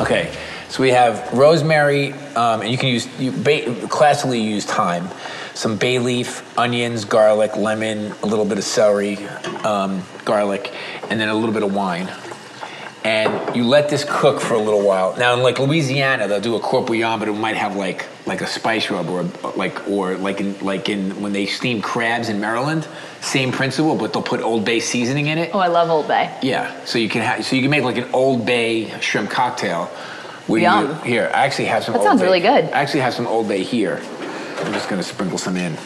Okay, 0.00 0.32
so 0.68 0.82
we 0.82 0.90
have 0.90 1.32
rosemary, 1.32 2.12
um, 2.34 2.62
and 2.62 2.70
you 2.70 2.76
can 2.76 2.88
use 2.88 3.06
you 3.20 3.30
ba- 3.30 3.86
classically 3.88 4.40
use 4.40 4.64
thyme, 4.64 5.08
some 5.54 5.76
bay 5.76 5.98
leaf, 6.00 6.42
onions, 6.58 7.04
garlic, 7.04 7.56
lemon, 7.56 8.12
a 8.22 8.26
little 8.26 8.44
bit 8.44 8.58
of 8.58 8.64
celery, 8.64 9.16
um, 9.64 10.02
garlic, 10.24 10.72
and 11.10 11.20
then 11.20 11.28
a 11.28 11.34
little 11.34 11.54
bit 11.54 11.62
of 11.62 11.72
wine. 11.74 12.08
And 13.04 13.54
you 13.56 13.64
let 13.64 13.88
this 13.88 14.04
cook 14.08 14.40
for 14.40 14.54
a 14.54 14.58
little 14.58 14.82
while. 14.82 15.16
Now, 15.16 15.32
in 15.34 15.42
like 15.42 15.58
Louisiana, 15.58 16.26
they'll 16.26 16.40
do 16.40 16.56
a 16.56 16.60
court 16.60 16.86
bouillon, 16.86 17.20
but 17.20 17.28
it 17.28 17.32
might 17.32 17.56
have 17.56 17.76
like 17.76 18.06
like 18.26 18.40
a 18.40 18.46
spice 18.46 18.90
rub 18.90 19.08
or 19.08 19.20
a, 19.20 19.46
like 19.56 19.88
or 19.88 20.16
like 20.16 20.40
in 20.40 20.58
like 20.60 20.88
in 20.88 21.20
when 21.22 21.32
they 21.32 21.46
steam 21.46 21.80
crabs 21.80 22.28
in 22.28 22.40
Maryland, 22.40 22.86
same 23.20 23.52
principle, 23.52 23.94
but 23.94 24.12
they'll 24.12 24.22
put 24.22 24.40
Old 24.40 24.64
Bay 24.64 24.80
seasoning 24.80 25.28
in 25.28 25.38
it. 25.38 25.50
Oh, 25.54 25.60
I 25.60 25.68
love 25.68 25.90
Old 25.90 26.08
Bay. 26.08 26.36
Yeah, 26.42 26.84
so 26.84 26.98
you 26.98 27.08
can 27.08 27.22
have 27.22 27.44
so 27.44 27.54
you 27.54 27.62
can 27.62 27.70
make 27.70 27.84
like 27.84 27.98
an 27.98 28.10
Old 28.12 28.44
Bay 28.44 28.90
shrimp 29.00 29.30
cocktail. 29.30 29.86
Where 30.48 30.62
Yum. 30.62 30.88
You, 30.88 30.94
here, 31.02 31.30
I 31.32 31.44
actually 31.44 31.66
have 31.66 31.84
some. 31.84 31.92
That 31.92 32.00
Old 32.00 32.08
sounds 32.08 32.20
Bay- 32.20 32.26
really 32.26 32.40
good. 32.40 32.64
I 32.64 32.80
actually 32.80 33.00
have 33.00 33.14
some 33.14 33.26
Old 33.26 33.48
Bay 33.48 33.62
here. 33.62 34.02
I'm 34.58 34.72
just 34.72 34.88
gonna 34.88 35.02
sprinkle 35.02 35.38
some 35.38 35.56
in. 35.56 35.76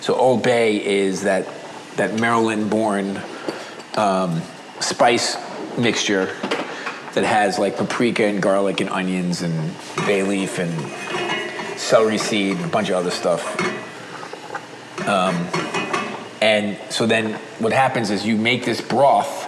So 0.00 0.14
Old 0.14 0.42
Bay 0.42 0.84
is 0.84 1.22
that 1.22 1.46
that 1.96 2.18
Maryland-born 2.18 3.20
um, 3.96 4.40
spice 4.80 5.36
mixture 5.78 6.26
that 7.14 7.24
has 7.24 7.58
like 7.58 7.76
paprika 7.76 8.24
and 8.26 8.42
garlic 8.42 8.80
and 8.80 8.90
onions 8.90 9.42
and 9.42 9.74
bay 10.06 10.22
leaf 10.22 10.58
and 10.58 10.72
celery 11.78 12.18
seed 12.18 12.56
and 12.56 12.64
a 12.64 12.68
bunch 12.68 12.88
of 12.90 12.96
other 12.96 13.10
stuff. 13.10 13.56
Um, 15.08 15.34
and 16.42 16.76
so 16.90 17.06
then 17.06 17.34
what 17.60 17.72
happens 17.72 18.10
is 18.10 18.26
you 18.26 18.36
make 18.36 18.64
this 18.64 18.80
broth 18.80 19.46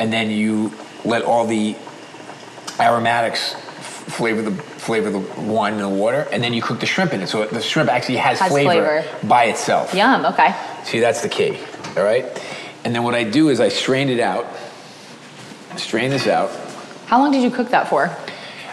and 0.00 0.12
then 0.12 0.30
you 0.30 0.72
let 1.04 1.22
all 1.22 1.46
the 1.46 1.76
aromatics 2.80 3.54
f- 3.54 4.04
flavor 4.14 4.42
the 4.42 4.50
flavor 4.52 5.10
the 5.10 5.18
wine 5.42 5.74
and 5.74 5.82
the 5.82 5.88
water 5.88 6.26
and 6.32 6.42
then 6.42 6.52
you 6.52 6.60
cook 6.62 6.80
the 6.80 6.86
shrimp 6.86 7.12
in 7.12 7.20
it 7.22 7.26
so 7.28 7.46
the 7.46 7.60
shrimp 7.60 7.88
actually 7.90 8.16
has, 8.16 8.38
Has 8.38 8.50
flavor, 8.50 9.02
flavor. 9.02 9.26
by 9.26 9.44
itself 9.44 9.94
Yum, 9.94 10.24
okay. 10.26 10.54
see 10.84 11.00
that's 11.00 11.22
the 11.22 11.28
key 11.28 11.58
all 11.96 12.02
right 12.04 12.24
and 12.84 12.94
then 12.94 13.02
what 13.02 13.14
i 13.14 13.24
do 13.24 13.48
is 13.48 13.60
i 13.60 13.68
strain 13.68 14.08
it 14.10 14.20
out 14.20 14.44
strain 15.78 16.10
this 16.10 16.26
out. 16.26 16.50
How 17.06 17.18
long 17.18 17.30
did 17.30 17.42
you 17.42 17.50
cook 17.50 17.70
that 17.70 17.88
for? 17.88 18.14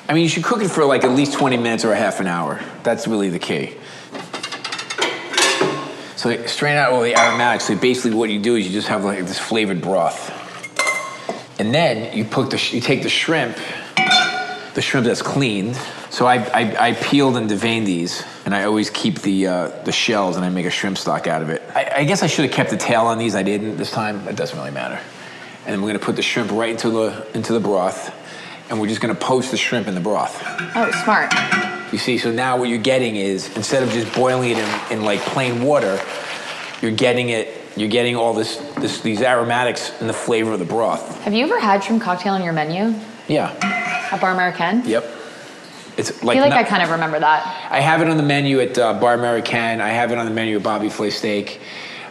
i 0.10 0.14
mean 0.14 0.24
you 0.24 0.30
should 0.30 0.44
cook 0.44 0.62
it 0.62 0.70
for 0.70 0.84
like 0.86 1.04
at 1.04 1.12
least 1.12 1.34
20 1.34 1.58
minutes 1.58 1.86
or 1.86 1.92
a 1.92 1.96
half 1.96 2.20
an 2.20 2.28
hour. 2.28 2.60
That's 2.84 3.08
really 3.08 3.30
the 3.30 3.40
key. 3.40 3.76
So 6.18 6.46
strain 6.46 6.78
out 6.78 6.94
all 6.94 7.02
the 7.02 7.18
aromatics. 7.18 7.66
So 7.66 7.78
basically 7.78 8.14
what 8.14 8.30
you 8.30 8.40
do 8.40 8.56
is 8.56 8.66
you 8.66 8.72
just 8.72 8.88
have 8.88 9.04
like 9.04 9.20
this 9.20 9.40
flavored 9.40 9.82
broth. 9.82 10.32
And 11.60 11.74
then 11.74 12.18
you 12.18 12.26
put 12.26 12.50
the 12.50 12.70
you 12.74 12.82
take 12.82 13.04
the 13.04 13.10
shrimp 13.10 13.58
the 14.74 14.82
shrimp 14.82 15.06
that's 15.06 15.22
cleaned. 15.22 15.76
So 16.10 16.26
I, 16.26 16.38
I, 16.38 16.88
I 16.90 16.94
peeled 16.94 17.38
and 17.38 17.50
deveined 17.50 17.86
these 17.86 18.24
and 18.46 18.54
i 18.54 18.64
always 18.66 18.90
keep 18.90 19.22
the 19.22 19.48
uh, 19.48 19.68
the 19.84 19.92
shells 19.92 20.36
and 20.36 20.46
i 20.46 20.50
make 20.50 20.66
a 20.66 20.72
shrimp 20.72 20.98
stock 20.98 21.28
out 21.28 21.42
of 21.42 21.50
it. 21.50 21.62
I, 21.76 21.92
I 21.98 22.04
guess 22.04 22.24
i 22.24 22.28
should 22.28 22.46
have 22.46 22.54
kept 22.54 22.72
the 22.72 22.78
tail 22.78 23.06
on 23.06 23.18
these. 23.18 23.36
I 23.36 23.44
didn't 23.44 23.78
this 23.78 23.92
time. 23.92 24.28
It 24.28 24.36
doesn't 24.36 24.58
really 24.58 24.72
matter 24.72 25.00
and 25.65 25.82
we're 25.82 25.88
going 25.89 26.00
to 26.00 26.05
put 26.05 26.15
the 26.15 26.22
shrimp 26.22 26.51
right 26.51 26.72
into 26.72 26.89
the 26.89 27.27
into 27.34 27.54
the 27.54 27.60
broth 27.60 28.13
and 28.69 28.80
we're 28.80 28.88
just 28.88 29.02
going 29.02 29.13
to 29.13 29.19
poach 29.21 29.49
the 29.49 29.58
shrimp 29.58 29.88
in 29.88 29.95
the 29.95 30.02
broth 30.02 30.41
Oh, 30.76 30.89
smart. 31.04 31.34
you 31.91 31.97
see, 31.99 32.17
so 32.17 32.32
now 32.32 32.58
what 32.58 32.69
you're 32.69 32.78
getting 32.80 33.15
is 33.17 33.56
instead 33.56 33.84
of 33.84 33.89
just 33.89 34.13
boiling 34.15 34.52
it 34.52 34.58
in, 34.58 34.99
in 34.99 35.06
like 35.06 35.19
plain 35.21 35.62
water, 35.63 35.99
you're 36.82 36.91
getting 36.91 37.30
it. 37.30 37.60
You're 37.76 37.89
getting 37.89 38.15
all 38.15 38.34
this, 38.36 38.58
this, 38.78 39.02
these 39.02 39.21
aromatics 39.23 39.99
and 39.99 40.08
the 40.08 40.13
flavor 40.13 40.52
of 40.52 40.60
the 40.60 40.65
broth. 40.65 41.19
Have 41.23 41.34
you 41.34 41.43
ever 41.43 41.60
had 41.60 41.84
shrimp 41.84 42.04
cocktail 42.04 42.36
on 42.36 42.43
your 42.43 42.54
menu 42.54 42.93
Yeah. 43.28 43.49
at 44.12 44.21
Bar 44.21 44.32
Americain? 44.32 44.84
Yep. 44.86 45.04
It's 45.97 46.12
I 46.21 46.26
like 46.26 46.36
feel 46.36 46.43
like 46.43 46.49
not- 46.52 46.60
I 46.60 46.63
kind 46.65 46.84
of 46.84 46.91
remember 46.91 47.19
that. 47.19 47.67
I 47.71 47.80
have 47.80 48.02
it 48.04 48.10
on 48.10 48.17
the 48.17 48.23
menu 48.23 48.60
at 48.60 48.78
uh, 48.78 48.93
Bar 48.99 49.15
Americain. 49.15 49.82
I 49.82 49.89
have 49.89 50.12
it 50.12 50.19
on 50.19 50.26
the 50.26 50.32
menu 50.32 50.58
at 50.58 50.62
Bobby 50.63 50.89
Flay 50.89 51.10
Steak, 51.10 51.62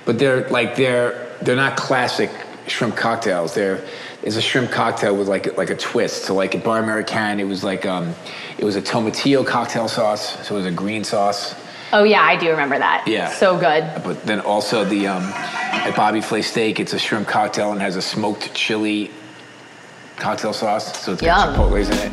but 0.04 0.18
they're 0.18 0.48
like 0.48 0.74
they're 0.74 1.28
they're 1.42 1.54
not 1.54 1.76
classic 1.76 2.30
shrimp 2.72 2.96
cocktails. 2.96 3.54
They're 3.54 3.85
a 4.24 4.40
shrimp 4.40 4.70
cocktail 4.70 5.16
with 5.16 5.28
like 5.28 5.56
like 5.56 5.70
a 5.70 5.76
twist. 5.76 6.24
So 6.24 6.35
like 6.35 6.54
at 6.54 6.64
Bar 6.64 6.78
Americain, 6.78 7.38
it 7.38 7.44
was 7.44 7.62
like 7.62 7.85
um, 7.87 8.14
it 8.58 8.64
was 8.64 8.76
a 8.76 8.82
tomatillo 8.82 9.46
cocktail 9.46 9.88
sauce. 9.88 10.46
So 10.46 10.54
it 10.54 10.58
was 10.58 10.66
a 10.66 10.72
green 10.72 11.04
sauce. 11.04 11.54
Oh 11.92 12.04
yeah, 12.04 12.22
I 12.22 12.37
do 12.37 12.48
remember 12.50 12.78
that. 12.78 13.04
Yeah. 13.06 13.28
So 13.30 13.58
good. 13.58 14.02
But 14.02 14.24
then 14.24 14.40
also 14.40 14.85
the 14.85 15.08
um, 15.08 15.22
at 15.24 15.94
Bobby 15.94 16.22
Flay 16.22 16.42
Steak, 16.42 16.80
it's 16.80 16.94
a 16.94 16.98
shrimp 16.98 17.28
cocktail 17.28 17.72
and 17.72 17.80
has 17.80 17.96
a 17.96 18.02
smoked 18.02 18.54
chili 18.54 19.11
cocktail 20.16 20.54
sauce. 20.54 20.98
So 21.04 21.12
it's 21.12 21.22
got 21.22 21.48
Yum. 21.48 21.56
chipotles 21.56 21.90
in 21.92 22.12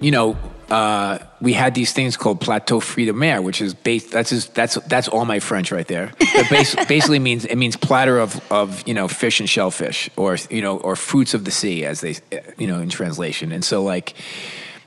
You 0.00 0.10
know, 0.10 0.36
we 1.40 1.52
had 1.52 1.74
these 1.74 1.92
things 1.92 2.16
called 2.16 2.40
plateau 2.40 2.80
frite 2.80 3.06
de 3.06 3.12
mer, 3.12 3.40
which 3.42 3.60
is 3.60 3.74
based. 3.74 4.10
That's 4.10 4.30
just, 4.30 4.54
that's 4.54 4.74
that's 4.86 5.08
all 5.08 5.24
my 5.24 5.38
French 5.38 5.70
right 5.70 5.86
there. 5.86 6.12
It 6.18 6.50
bas- 6.50 6.74
basically 6.88 7.18
means 7.18 7.44
it 7.44 7.56
means 7.56 7.76
platter 7.76 8.18
of 8.18 8.40
of 8.50 8.86
you 8.86 8.94
know 8.94 9.06
fish 9.06 9.40
and 9.40 9.48
shellfish, 9.48 10.10
or 10.16 10.36
you 10.50 10.62
know, 10.62 10.78
or 10.78 10.96
fruits 10.96 11.34
of 11.34 11.44
the 11.44 11.50
sea, 11.50 11.84
as 11.84 12.00
they 12.00 12.16
you 12.56 12.66
know 12.66 12.80
in 12.80 12.88
translation. 12.88 13.52
And 13.52 13.64
so 13.64 13.82
like, 13.82 14.14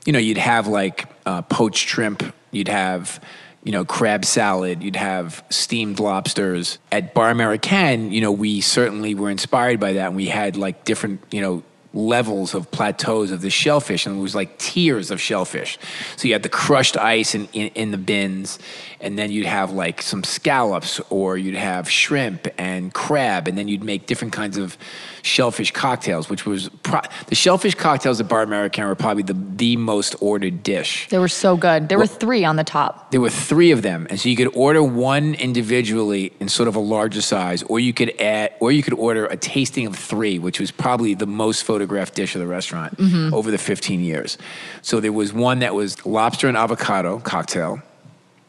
you 0.06 0.13
know, 0.13 0.19
you'd 0.19 0.38
have 0.38 0.67
like 0.67 1.06
uh, 1.26 1.43
poached 1.43 1.88
shrimp, 1.88 2.23
you'd 2.52 2.69
have 2.69 3.23
you 3.63 3.71
know 3.71 3.86
crab 3.86 4.26
salad, 4.26 4.84
you'd 4.84 4.95
have 4.95 5.43
steamed 5.50 6.00
lobsters. 6.00 6.80
At 6.91 7.13
Bar 7.13 7.30
Americain, 7.30 8.12
you 8.12 8.21
know, 8.21 8.32
we 8.32 8.62
certainly 8.62 9.13
were 9.13 9.30
inspired 9.30 9.80
by 9.80 9.93
that, 9.93 10.08
and 10.08 10.15
we 10.15 10.26
had 10.26 10.58
like 10.58 10.86
different 10.86 11.21
you 11.32 11.41
know 11.41 11.63
levels 11.93 12.54
of 12.54 12.69
plateaus 12.71 13.32
of 13.32 13.41
the 13.41 13.50
shellfish, 13.50 14.06
and 14.06 14.17
it 14.17 14.21
was 14.21 14.36
like 14.36 14.58
tiers 14.58 15.12
of 15.12 15.19
shellfish. 15.19 15.78
So 16.15 16.28
you 16.28 16.34
had 16.34 16.43
the 16.43 16.50
crushed 16.50 16.97
ice 16.97 17.36
in, 17.36 17.47
in, 17.54 17.69
in 17.69 17.91
the 17.91 17.97
bins, 17.97 18.60
and 19.00 19.17
then 19.17 19.32
you'd 19.32 19.45
have 19.45 19.71
like 19.71 20.02
some 20.02 20.23
scallops, 20.23 21.00
or 21.10 21.38
you'd 21.38 21.56
have 21.56 21.89
shrimp 21.89 22.47
and 22.58 22.93
crab, 22.93 23.47
and 23.47 23.58
then 23.58 23.67
you'd 23.67 23.84
make 23.84 24.06
different 24.06 24.34
kinds 24.34 24.58
of 24.58 24.78
shellfish 25.21 25.71
cocktails, 25.71 26.30
which 26.30 26.45
was 26.45 26.69
pro- 26.84 27.02
the 27.28 27.36
shellfish 27.36 27.76
cocktails 27.76 28.19
at 28.19 28.28
Bar 28.28 28.43
Americain 28.43 28.86
were 28.86 28.95
probably 28.95 29.23
the, 29.23 29.34
the 29.34 29.76
most 29.78 30.15
ordered 30.21 30.63
dish. 30.63 31.08
They 31.10 31.19
were 31.19 31.28
so 31.28 31.58
good. 31.58 31.89
There 31.89 31.97
were 31.97 32.08
three 32.08 32.45
on 32.45 32.56
the 32.56 32.63
top. 32.63 33.12
There 33.12 33.21
were 33.21 33.30
three 33.30 33.71
of 33.71 33.82
them, 33.82 34.08
and 34.10 34.19
so 34.19 34.30
you 34.30 34.36
could 34.36 34.56
order 34.56 34.82
one 34.82 35.36
individually 35.36 36.34
in 36.39 36.50
sort 36.50 36.67
of 36.67 36.76
a 36.76 36.80
larger 36.80 37.21
size, 37.21 37.63
or 37.63 37.80
you 37.80 37.93
could 37.93 38.19
add, 38.19 38.54
or 38.60 38.71
you 38.71 38.84
could 38.84 38.93
order 38.93 39.26
a 39.26 39.38
tasting 39.38 39.86
of 39.86 39.95
three, 39.95 40.39
which 40.39 40.60
was 40.60 40.71
probably 40.71 41.13
the 41.13 41.28
most 41.28 41.63
photographed 41.77 42.15
dish 42.15 42.33
of 42.35 42.41
the 42.41 42.47
restaurant 42.47 42.97
Mhm. 42.97 43.31
over 43.33 43.51
the 43.51 43.57
15 43.59 43.99
years. 44.03 44.37
So 44.81 44.99
there 44.99 45.11
was 45.13 45.31
one 45.31 45.59
that 45.59 45.75
was 45.75 46.03
lobster 46.05 46.47
and 46.47 46.57
avocado 46.57 47.19
cocktail. 47.19 47.79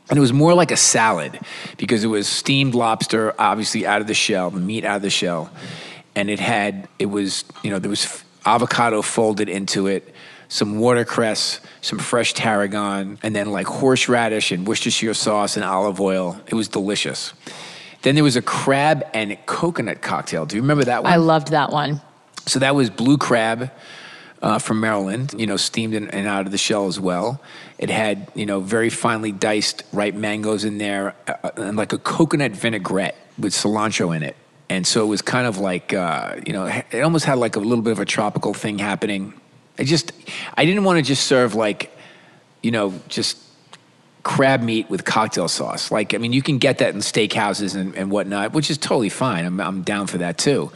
And 0.09 0.17
it 0.17 0.21
was 0.21 0.33
more 0.33 0.55
like 0.55 0.71
a 0.71 0.77
salad 0.79 1.39
because 1.77 2.03
it 2.03 2.07
was 2.07 2.27
steamed 2.27 2.75
lobster, 2.75 3.35
obviously 3.39 3.87
out 3.87 4.01
of 4.01 4.07
the 4.07 4.15
shell, 4.15 4.49
the 4.51 4.61
meat 4.61 4.83
out 4.87 4.97
of 4.97 5.03
the 5.03 5.11
shell. 5.11 5.51
And 6.17 6.31
it 6.31 6.41
had, 6.41 6.89
it 6.99 7.11
was, 7.11 7.45
you 7.63 7.71
know, 7.71 7.79
there 7.79 7.91
was 7.91 8.07
avocado 8.47 9.03
folded 9.03 9.51
into 9.51 9.87
it, 9.87 10.15
some 10.49 10.79
watercress, 10.79 11.61
some 11.83 11.99
fresh 11.99 12.33
tarragon, 12.33 13.19
and 13.23 13.37
then 13.37 13.53
like 13.53 13.67
horseradish 13.67 14.51
and 14.51 14.67
Worcestershire 14.67 15.13
sauce 15.13 15.57
and 15.57 15.65
olive 15.67 16.01
oil. 16.01 16.41
It 16.47 16.55
was 16.55 16.69
delicious. 16.69 17.35
Then 18.01 18.15
there 18.15 18.25
was 18.25 18.37
a 18.37 18.43
crab 18.43 19.05
and 19.13 19.37
coconut 19.45 20.01
cocktail. 20.01 20.47
Do 20.47 20.57
you 20.57 20.63
remember 20.63 20.85
that 20.85 21.03
one? 21.03 21.13
I 21.13 21.17
loved 21.17 21.49
that 21.51 21.71
one. 21.71 22.01
So 22.49 22.59
that 22.61 22.75
was 22.75 22.91
blue 22.91 23.19
crab 23.19 23.71
uh, 24.41 24.59
from 24.59 24.81
Maryland, 24.81 25.35
you 25.37 25.47
know, 25.47 25.57
steamed 25.57 25.95
and, 25.95 26.13
and 26.15 26.27
out 26.27 26.47
of 26.47 26.53
the 26.53 26.59
shell 26.59 26.87
as 26.87 26.99
well. 26.99 27.41
It 27.79 27.91
had, 27.91 28.31
you 28.35 28.47
know, 28.47 28.61
very 28.61 28.91
finely 28.91 29.33
diced 29.33 29.83
ripe 29.93 30.15
mangoes 30.15 30.65
in 30.65 30.79
there 30.79 31.15
uh, 31.27 31.51
and 31.57 31.77
like 31.77 31.93
a 31.93 31.99
coconut 31.99 32.53
vinaigrette 32.53 33.17
with 33.39 33.53
cilantro 33.53 34.17
in 34.17 34.23
it. 34.23 34.37
And 34.71 34.87
so 34.87 35.03
it 35.03 35.09
was 35.09 35.23
kind 35.23 35.47
of 35.47 35.59
like, 35.59 35.95
uh, 35.95 36.37
you 36.47 36.53
know, 36.53 36.67
it 36.67 37.01
almost 37.01 37.25
had 37.25 37.39
like 37.39 37.57
a 37.57 37.61
little 37.61 37.83
bit 37.83 37.93
of 37.93 38.01
a 38.01 38.05
tropical 38.05 38.55
thing 38.55 38.79
happening. 38.79 39.33
I 39.79 39.85
just, 39.85 40.13
I 40.55 40.65
didn't 40.65 40.85
want 40.85 40.99
to 40.99 41.03
just 41.03 41.27
serve 41.27 41.55
like, 41.55 41.97
you 42.63 42.71
know, 42.71 42.93
just 43.09 43.39
crab 44.25 44.61
meat 44.61 44.91
with 44.91 45.05
cocktail 45.05 45.49
sauce. 45.49 45.91
Like, 45.91 46.13
I 46.13 46.19
mean, 46.19 46.33
you 46.33 46.43
can 46.43 46.59
get 46.59 46.79
that 46.79 46.95
in 46.95 47.01
steakhouses 47.01 47.75
and, 47.75 47.95
and 47.95 48.11
whatnot, 48.11 48.53
which 48.53 48.71
is 48.71 48.77
totally 48.77 49.09
fine. 49.09 49.47
I'm, 49.47 49.61
I'm 49.61 49.83
down 49.83 50.07
for 50.07 50.19
that 50.19 50.37
too. 50.37 50.71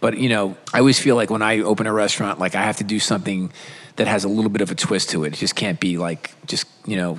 But, 0.00 0.18
you 0.18 0.28
know, 0.28 0.56
I 0.72 0.78
always 0.78 0.98
feel 0.98 1.16
like 1.16 1.30
when 1.30 1.42
I 1.42 1.60
open 1.60 1.86
a 1.86 1.92
restaurant, 1.92 2.38
like 2.38 2.54
I 2.54 2.62
have 2.62 2.76
to 2.78 2.84
do 2.84 3.00
something 3.00 3.52
that 3.96 4.06
has 4.06 4.24
a 4.24 4.28
little 4.28 4.50
bit 4.50 4.60
of 4.60 4.70
a 4.70 4.74
twist 4.74 5.10
to 5.10 5.24
it. 5.24 5.34
It 5.34 5.36
just 5.36 5.54
can't 5.54 5.78
be 5.78 5.98
like, 5.98 6.34
just, 6.46 6.66
you 6.86 6.96
know, 6.96 7.18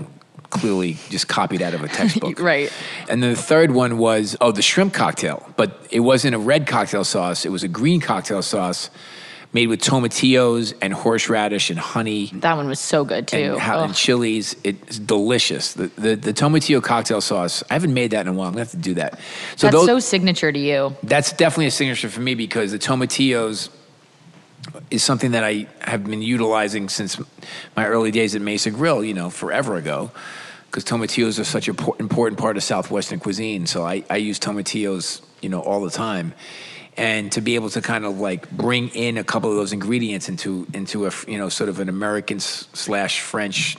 clearly 0.50 0.98
just 1.10 1.28
copied 1.28 1.62
out 1.62 1.74
of 1.74 1.84
a 1.84 1.88
textbook. 1.88 2.40
right. 2.40 2.72
And 3.10 3.22
then 3.22 3.32
the 3.32 3.42
third 3.42 3.72
one 3.72 3.98
was, 3.98 4.38
oh, 4.42 4.52
the 4.52 4.62
shrimp 4.62 4.94
cocktail. 4.94 5.48
But 5.56 5.88
it 5.92 6.02
wasn't 6.02 6.36
a 6.36 6.40
red 6.40 6.68
cocktail 6.68 7.04
sauce, 7.04 7.46
it 7.46 7.52
was 7.52 7.64
a 7.64 7.68
green 7.68 8.02
cocktail 8.02 8.42
sauce 8.42 8.90
made 9.56 9.68
with 9.68 9.80
tomatillos 9.80 10.74
and 10.82 10.94
horseradish 10.94 11.70
and 11.70 11.80
honey. 11.80 12.30
That 12.34 12.58
one 12.58 12.68
was 12.68 12.80
so 12.80 13.06
good 13.06 13.26
too. 13.30 13.38
And, 13.38 13.58
how, 13.58 13.86
and 13.86 13.96
chilies. 13.96 14.54
It's 14.66 15.00
delicious. 15.00 15.74
The, 15.74 15.88
the 15.88 16.16
the 16.16 16.34
tomatillo 16.34 16.84
cocktail 16.84 17.22
sauce. 17.22 17.64
I 17.70 17.74
haven't 17.74 17.94
made 17.94 18.12
that 18.12 18.28
in 18.28 18.34
a 18.34 18.34
while. 18.34 18.50
I'm 18.50 18.54
gonna 18.54 18.66
have 18.66 18.72
to 18.72 18.78
do 18.78 18.96
that. 18.96 19.18
So 19.56 19.68
That's 19.68 19.76
those, 19.78 19.86
so 19.86 20.00
signature 20.00 20.52
to 20.52 20.60
you. 20.60 20.96
that's 21.04 21.32
definitely 21.32 21.68
a 21.68 21.72
signature 21.72 22.10
for 22.10 22.20
me 22.20 22.36
because 22.36 22.74
the 22.74 22.80
tomatillos 22.80 23.70
is 24.92 25.04
something 25.04 25.32
that 25.32 25.46
I 25.46 25.68
have 25.80 26.04
been 26.04 26.22
utilizing 26.22 26.90
since 26.90 27.18
my 27.78 27.88
early 27.88 28.12
days 28.12 28.36
at 28.36 28.42
Mesa 28.42 28.72
Grill. 28.72 29.04
You 29.04 29.14
know, 29.16 29.30
forever 29.30 29.76
ago. 29.78 30.12
Because 30.66 30.84
tomatillos 30.84 31.40
are 31.40 31.46
such 31.46 31.70
an 31.70 31.78
important 32.00 32.38
part 32.38 32.58
of 32.58 32.64
Southwestern 32.64 33.18
cuisine, 33.18 33.66
so 33.66 33.86
I, 33.86 34.04
I 34.10 34.18
use 34.18 34.38
tomatillos, 34.38 35.22
you 35.42 35.48
know, 35.48 35.62
all 35.62 35.80
the 35.80 35.90
time 35.90 36.34
and 36.98 37.32
to 37.34 37.42
be 37.42 37.56
able 37.56 37.70
to 37.70 37.82
kind 37.82 38.06
of 38.06 38.20
like 38.20 38.50
bring 38.52 38.90
in 38.90 39.18
a 39.18 39.24
couple 39.24 39.50
of 39.50 39.56
those 39.58 39.74
ingredients 39.74 40.30
into 40.30 40.66
into 40.74 41.08
a 41.08 41.12
you 41.28 41.38
know 41.38 41.50
sort 41.50 41.70
of 41.70 41.80
an 41.80 41.90
American 41.90 42.40
slash 42.40 43.22
French 43.22 43.78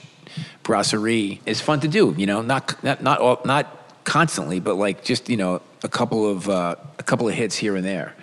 brasserie 0.63 1.41
is 1.45 1.61
fun 1.61 1.79
to 1.79 1.87
do. 1.87 2.13
You 2.17 2.27
know, 2.27 2.41
not 2.41 2.83
not 2.83 3.01
not 3.01 3.19
all, 3.19 3.41
not 3.45 4.03
constantly, 4.03 4.59
but 4.59 4.75
like 4.75 5.03
just 5.03 5.29
you 5.29 5.37
know 5.37 5.61
a 5.83 5.89
couple 5.89 6.29
of 6.29 6.49
uh, 6.49 6.75
a 6.99 7.03
couple 7.03 7.27
of 7.27 7.33
hits 7.33 7.55
here 7.55 7.75
and 7.75 7.85
there. 7.85 8.13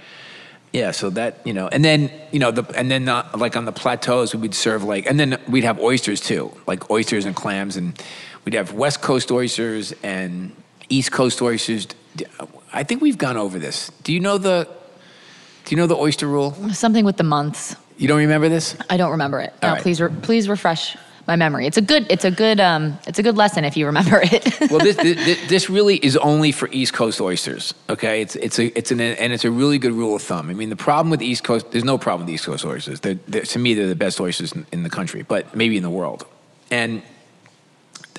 Yeah, 0.73 0.91
so 0.91 1.11
that 1.11 1.41
you 1.45 1.53
know, 1.53 1.69
and 1.69 1.85
then 1.85 2.11
you 2.33 2.39
know 2.39 2.51
the 2.51 2.65
and 2.77 2.91
then 2.91 3.09
uh, 3.09 3.31
like 3.37 3.57
on 3.57 3.65
the 3.65 3.73
plateaus 3.73 4.35
we 4.35 4.41
would 4.41 4.55
serve 4.55 4.85
like, 4.85 5.07
and 5.07 5.19
then 5.19 5.41
we'd 5.49 5.65
have 5.65 5.81
oysters 5.81 6.21
too, 6.21 6.53
like 6.67 6.91
oysters 6.91 7.27
and 7.27 7.35
clams, 7.35 7.77
and 7.77 8.01
we'd 8.45 8.55
have 8.55 8.73
West 8.73 9.01
Coast 9.01 9.31
oysters 9.31 9.93
and 10.03 10.55
East 10.89 11.13
Coast 11.13 11.41
oysters. 11.43 11.87
I 12.73 12.83
think 12.83 13.03
we've 13.03 13.19
gone 13.19 13.37
over 13.37 13.59
this. 13.59 13.91
Do 14.03 14.13
you 14.13 14.21
know 14.21 14.37
the 14.39 14.69
Do 15.65 15.75
you 15.75 15.77
know 15.77 15.87
the 15.87 15.97
oyster 15.97 16.27
rule? 16.27 16.53
Something 16.73 17.05
with 17.05 17.17
the 17.17 17.25
months. 17.25 17.77
You 17.97 18.09
don't 18.09 18.19
remember 18.19 18.49
this? 18.49 18.77
I 18.91 18.97
don't 18.97 19.13
remember 19.13 19.41
it. 19.41 19.53
All 19.63 19.71
No, 19.71 19.75
right. 19.75 19.83
please, 19.83 20.01
re- 20.01 20.11
please 20.23 20.49
refresh 20.49 20.97
my 21.27 21.37
memory. 21.37 21.67
It's 21.67 21.79
a 21.79 21.81
good, 21.81 22.07
it's 22.11 22.25
a 22.25 22.31
good, 22.31 22.61
um, 22.61 22.99
it's 23.07 23.19
a 23.19 23.23
good 23.23 23.37
lesson 23.37 23.65
if 23.65 23.77
you 23.77 23.87
remember 23.87 24.21
it. 24.23 24.61
well, 24.71 24.81
this, 24.81 24.97
this 24.97 25.49
this 25.49 25.71
really 25.71 25.97
is 25.97 26.19
only 26.19 26.53
for 26.53 26.69
East 26.71 26.93
Coast 26.93 27.19
oysters. 27.21 27.73
Okay, 27.89 28.21
it's 28.21 28.37
it's 28.37 28.59
a 28.59 28.77
it's 28.79 28.91
an 28.91 29.01
and 29.01 29.33
it's 29.33 29.45
a 29.47 29.51
really 29.51 29.79
good 29.79 29.93
rule 29.93 30.15
of 30.17 30.23
thumb. 30.23 30.51
I 30.51 30.53
mean, 30.55 30.69
the 30.69 30.77
problem 30.77 31.09
with 31.09 31.23
East 31.23 31.43
Coast, 31.45 31.71
there's 31.71 31.85
no 31.85 31.97
problem 31.97 32.27
with 32.27 32.35
East 32.35 32.45
Coast 32.45 32.65
oysters. 32.67 33.01
They're, 33.01 33.19
they're, 33.27 33.43
to 33.43 33.59
me, 33.59 33.73
they're 33.73 33.87
the 33.89 33.95
best 33.95 34.21
oysters 34.21 34.53
in, 34.53 34.67
in 34.73 34.83
the 34.83 34.91
country, 34.91 35.23
but 35.23 35.55
maybe 35.57 35.79
in 35.79 35.83
the 35.83 35.89
world. 35.91 36.27
And 36.71 37.01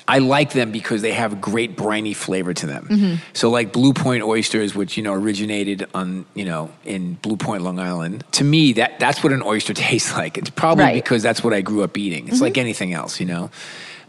I 0.08 0.18
like 0.18 0.52
them 0.52 0.70
because 0.70 1.02
they 1.02 1.12
have 1.12 1.32
a 1.32 1.36
great 1.36 1.76
briny 1.76 2.14
flavor 2.14 2.54
to 2.54 2.66
them. 2.66 2.86
Mhm. 2.88 3.18
So 3.32 3.50
like 3.50 3.72
Blue 3.72 3.92
Point 3.92 4.22
oysters, 4.22 4.74
which 4.74 4.96
you 4.96 5.02
know 5.02 5.12
originated 5.12 5.86
on 5.94 6.26
you 6.34 6.44
know 6.44 6.70
in 6.84 7.14
Blue 7.14 7.36
Point, 7.36 7.62
Long 7.64 7.78
Island. 7.80 8.22
To 8.32 8.44
me, 8.44 8.72
that 8.74 9.00
that's 9.00 9.24
what 9.24 9.32
an 9.32 9.42
oyster 9.42 9.74
tastes 9.88 10.12
like. 10.16 10.38
It's 10.38 10.50
probably 10.50 10.84
Right. 10.84 10.94
because 10.94 11.22
that's 11.22 11.42
what 11.42 11.52
I 11.52 11.60
grew 11.60 11.82
up 11.82 11.98
eating. 11.98 12.28
It's 12.28 12.38
Mhm. 12.38 12.42
like 12.42 12.58
anything 12.58 12.92
else, 12.92 13.18
you 13.20 13.26
know. 13.26 13.50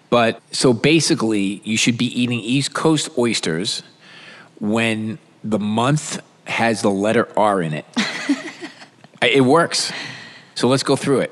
But 0.10 0.40
so 0.52 0.72
basically, 0.72 1.62
you 1.66 1.78
should 1.78 1.98
be 1.98 2.06
eating 2.22 2.40
East 2.40 2.74
Coast 2.74 3.10
oysters 3.18 3.82
when 4.60 5.18
the 5.44 5.60
month 5.60 6.20
has 6.46 6.82
the 6.82 6.90
letter 6.92 7.28
R 7.36 7.62
in 7.62 7.74
it. 7.74 7.86
It 9.22 9.44
works. 9.44 9.92
So 10.54 10.68
let's 10.68 10.84
go 10.84 10.96
through 10.96 11.22
it. 11.22 11.32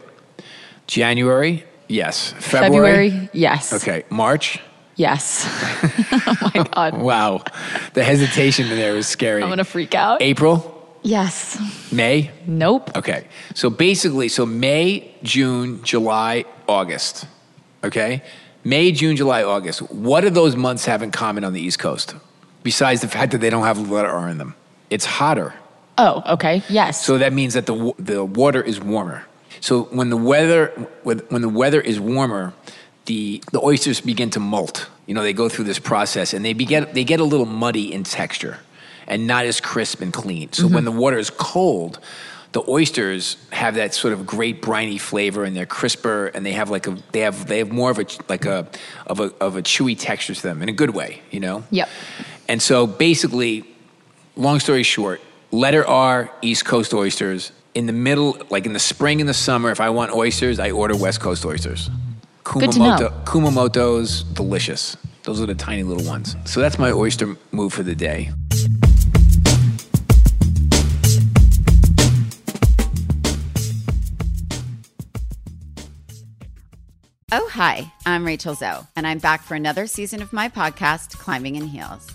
January, 0.87 1.63
yes. 1.87 2.33
February, 2.39 3.09
February, 3.11 3.29
yes. 3.33 3.73
Okay. 3.73 4.03
March, 4.09 4.59
Yes. 4.97 5.45
oh 6.11 6.51
my 6.55 6.63
God. 6.73 6.97
wow. 6.97 7.43
The 7.93 8.03
hesitation 8.03 8.67
in 8.71 8.77
there 8.77 8.93
was 8.93 9.07
scary. 9.07 9.41
I'm 9.41 9.49
going 9.49 9.57
to 9.57 9.65
freak 9.65 9.93
out. 9.93 10.21
April, 10.21 10.71
Yes. 11.03 11.59
May. 11.91 12.31
Nope. 12.47 12.95
Okay. 12.97 13.27
So 13.53 13.69
basically, 13.69 14.27
so 14.27 14.45
May, 14.45 15.13
June, 15.21 15.83
July, 15.83 16.45
August. 16.67 17.27
Okay? 17.83 18.23
May, 18.63 18.91
June, 18.91 19.15
July, 19.15 19.43
August. 19.43 19.81
What 19.91 20.21
do 20.21 20.31
those 20.31 20.55
months 20.55 20.85
have 20.85 21.03
in 21.03 21.11
common 21.11 21.43
on 21.43 21.53
the 21.53 21.61
East 21.61 21.77
Coast? 21.77 22.15
Besides 22.63 23.01
the 23.01 23.07
fact 23.07 23.33
that 23.33 23.37
they 23.41 23.51
don't 23.51 23.63
have 23.63 23.77
the 23.87 23.93
letter 23.93 24.09
R 24.09 24.29
in 24.29 24.39
them. 24.39 24.55
It's 24.89 25.05
hotter. 25.05 25.53
Oh, 25.99 26.23
okay. 26.33 26.63
Yes. 26.69 27.05
So 27.05 27.19
that 27.19 27.33
means 27.33 27.53
that 27.53 27.67
the 27.67 27.93
the 27.99 28.25
water 28.25 28.61
is 28.61 28.81
warmer. 28.81 29.25
So 29.61 29.83
when 29.83 30.09
the 30.09 30.17
weather 30.17 30.67
when 31.03 31.41
the 31.41 31.49
weather 31.49 31.81
is 31.81 31.99
warmer, 31.99 32.53
the 33.05 33.43
the 33.51 33.61
oysters 33.61 34.01
begin 34.01 34.29
to 34.31 34.39
molt. 34.39 34.87
You 35.05 35.13
know, 35.13 35.21
they 35.21 35.33
go 35.33 35.49
through 35.49 35.65
this 35.65 35.79
process 35.79 36.33
and 36.33 36.43
they 36.43 36.53
begin 36.53 36.87
they 36.93 37.03
get 37.03 37.19
a 37.19 37.23
little 37.23 37.45
muddy 37.45 37.93
in 37.93 38.03
texture 38.03 38.59
and 39.07 39.27
not 39.27 39.45
as 39.45 39.61
crisp 39.61 40.01
and 40.01 40.11
clean. 40.11 40.51
So 40.51 40.63
when 40.63 40.73
mm-hmm. 40.73 40.85
the 40.85 40.91
water 40.91 41.17
is 41.17 41.29
cold, 41.29 41.99
the 42.55 42.63
oysters 42.69 43.37
have 43.51 43.75
that 43.75 43.93
sort 43.93 44.13
of 44.13 44.25
great 44.25 44.61
briny 44.61 44.97
flavor 44.97 45.43
and 45.43 45.55
they're 45.55 45.65
crisper 45.65 46.27
and 46.27 46.45
they 46.45 46.53
have 46.53 46.69
like 46.69 46.87
a 46.87 46.97
they 47.11 47.19
have 47.19 47.47
they 47.47 47.57
have 47.57 47.71
more 47.71 47.91
of 47.91 47.99
a 47.99 48.05
like 48.29 48.45
a 48.45 48.67
of 49.05 49.19
a 49.19 49.33
of 49.41 49.57
a 49.57 49.61
chewy 49.61 49.97
texture 49.99 50.33
to 50.33 50.41
them 50.41 50.61
in 50.61 50.69
a 50.69 50.71
good 50.71 50.91
way, 50.91 51.21
you 51.31 51.39
know? 51.41 51.65
Yep. 51.71 51.89
And 52.47 52.61
so 52.61 52.87
basically, 52.87 53.65
long 54.37 54.59
story 54.59 54.83
short, 54.83 55.19
letter 55.51 55.85
R, 55.85 56.31
East 56.41 56.65
Coast 56.65 56.93
oysters. 56.93 57.51
In 57.75 57.87
the 57.87 57.93
middle, 57.93 58.37
like 58.49 58.65
in 58.65 58.71
the 58.71 58.79
spring 58.79 59.19
and 59.19 59.27
the 59.27 59.33
summer, 59.33 59.69
if 59.69 59.81
I 59.81 59.89
want 59.89 60.13
oysters, 60.13 60.59
I 60.61 60.71
order 60.71 60.95
West 60.95 61.19
Coast 61.19 61.45
oysters. 61.45 61.89
Good 62.45 62.71
to 62.71 62.79
know. 62.79 63.13
Kumamoto's 63.25 64.23
delicious. 64.23 64.95
Those 65.23 65.41
are 65.41 65.45
the 65.45 65.55
tiny 65.55 65.83
little 65.83 66.07
ones. 66.07 66.37
So 66.45 66.61
that's 66.61 66.79
my 66.79 66.93
oyster 66.93 67.35
move 67.51 67.73
for 67.73 67.83
the 67.83 67.93
day. 67.93 68.31
Oh, 77.33 77.49
hi, 77.51 77.91
I'm 78.05 78.23
Rachel 78.23 78.55
Zoe, 78.55 78.87
and 78.95 79.05
I'm 79.05 79.19
back 79.19 79.43
for 79.43 79.55
another 79.55 79.85
season 79.85 80.21
of 80.21 80.31
my 80.31 80.47
podcast, 80.47 81.17
Climbing 81.17 81.57
in 81.57 81.67
Heels. 81.67 82.14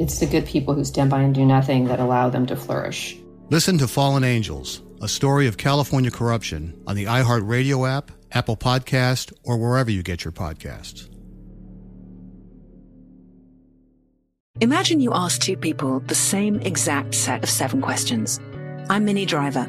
It's 0.00 0.18
the 0.18 0.24
good 0.24 0.46
people 0.46 0.72
who 0.72 0.82
stand 0.82 1.10
by 1.10 1.20
and 1.20 1.34
do 1.34 1.44
nothing 1.44 1.84
that 1.88 2.00
allow 2.00 2.30
them 2.30 2.46
to 2.46 2.56
flourish. 2.56 3.18
Listen 3.50 3.76
to 3.76 3.86
Fallen 3.86 4.24
Angels, 4.24 4.80
a 5.02 5.06
story 5.06 5.46
of 5.46 5.58
California 5.58 6.10
corruption 6.10 6.82
on 6.86 6.96
the 6.96 7.04
iHeartRadio 7.04 7.86
app, 7.86 8.10
Apple 8.32 8.56
Podcast, 8.56 9.30
or 9.44 9.58
wherever 9.58 9.90
you 9.90 10.02
get 10.02 10.24
your 10.24 10.32
podcasts. 10.32 11.06
Imagine 14.62 15.00
you 15.00 15.12
ask 15.12 15.42
two 15.42 15.58
people 15.58 16.00
the 16.00 16.14
same 16.14 16.60
exact 16.60 17.14
set 17.14 17.42
of 17.42 17.50
seven 17.50 17.82
questions. 17.82 18.40
I'm 18.88 19.04
Minnie 19.04 19.26
Driver, 19.26 19.68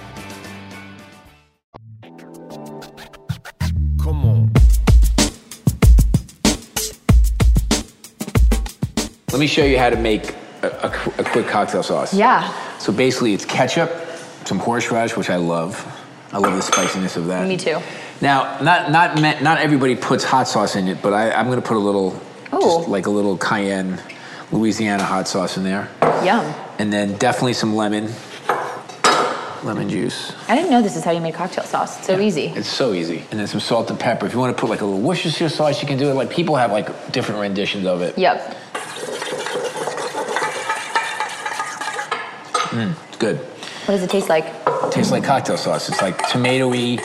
Me 9.41 9.47
show 9.47 9.65
you 9.65 9.77
how 9.77 9.89
to 9.89 9.97
make 9.97 10.33
a, 10.61 10.67
a, 10.67 11.21
a 11.21 11.23
quick 11.25 11.47
cocktail 11.47 11.83
sauce. 11.83 12.13
Yeah. 12.13 12.47
So 12.77 12.93
basically, 12.93 13.33
it's 13.33 13.43
ketchup, 13.45 13.91
some 14.45 14.59
horseradish, 14.59 15.17
which 15.17 15.29
I 15.29 15.35
love. 15.35 15.75
I 16.31 16.37
love 16.37 16.53
the 16.55 16.61
spiciness 16.61 17.17
of 17.17 17.25
that. 17.27 17.47
Me 17.47 17.57
too. 17.57 17.79
Now, 18.21 18.59
not 18.61 18.91
not 18.91 19.15
me- 19.15 19.39
not 19.41 19.57
everybody 19.57 19.95
puts 19.95 20.23
hot 20.23 20.47
sauce 20.47 20.75
in 20.75 20.87
it, 20.87 21.01
but 21.01 21.11
I, 21.13 21.31
I'm 21.31 21.47
going 21.47 21.59
to 21.61 21.67
put 21.67 21.75
a 21.75 21.79
little, 21.79 22.11
just 22.51 22.87
like 22.87 23.07
a 23.07 23.09
little 23.09 23.37
cayenne, 23.37 23.99
Louisiana 24.51 25.03
hot 25.03 25.27
sauce 25.27 25.57
in 25.57 25.63
there, 25.63 25.89
Yum. 26.23 26.45
and 26.79 26.93
then 26.93 27.17
definitely 27.17 27.53
some 27.53 27.75
lemon, 27.75 28.09
lemon 29.63 29.89
juice. 29.89 30.33
I 30.47 30.55
didn't 30.55 30.71
know 30.71 30.81
this 30.81 30.95
is 30.95 31.03
how 31.03 31.11
you 31.11 31.19
made 31.19 31.33
cocktail 31.33 31.63
sauce. 31.65 31.97
It's 31.97 32.07
so 32.07 32.19
easy. 32.19 32.45
It's 32.55 32.69
so 32.69 32.93
easy, 32.93 33.25
and 33.31 33.39
then 33.39 33.47
some 33.47 33.59
salt 33.59 33.89
and 33.89 33.99
pepper. 33.99 34.25
If 34.25 34.33
you 34.33 34.39
want 34.39 34.55
to 34.55 34.59
put 34.61 34.69
like 34.69 34.81
a 34.81 34.85
little 34.85 35.01
Worcestershire 35.01 35.49
sauce, 35.49 35.81
you 35.81 35.87
can 35.87 35.97
do 35.97 36.09
it. 36.09 36.13
Like 36.13 36.29
people 36.29 36.55
have 36.55 36.71
like 36.71 37.11
different 37.11 37.41
renditions 37.41 37.85
of 37.85 38.01
it. 38.01 38.17
Yep. 38.17 38.55
Mm, 42.71 42.95
it's 43.07 43.17
good. 43.17 43.37
What 43.37 43.95
does 43.95 44.03
it 44.03 44.09
taste 44.09 44.29
like? 44.29 44.45
It 44.45 44.91
tastes 44.91 45.11
like 45.11 45.23
cocktail 45.23 45.57
sauce. 45.57 45.89
It's 45.89 46.01
like 46.01 46.17
tomatoey, 46.19 46.99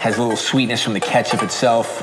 has 0.00 0.16
a 0.16 0.22
little 0.22 0.36
sweetness 0.36 0.82
from 0.82 0.94
the 0.94 1.00
ketchup 1.00 1.42
itself. 1.42 2.02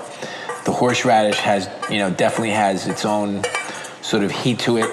The 0.66 0.72
horseradish 0.72 1.38
has, 1.38 1.70
you 1.90 1.98
know, 1.98 2.12
definitely 2.12 2.52
has 2.52 2.88
its 2.88 3.04
own 3.04 3.44
sort 4.02 4.24
of 4.24 4.32
heat 4.32 4.60
to 4.60 4.78
it. 4.78 4.90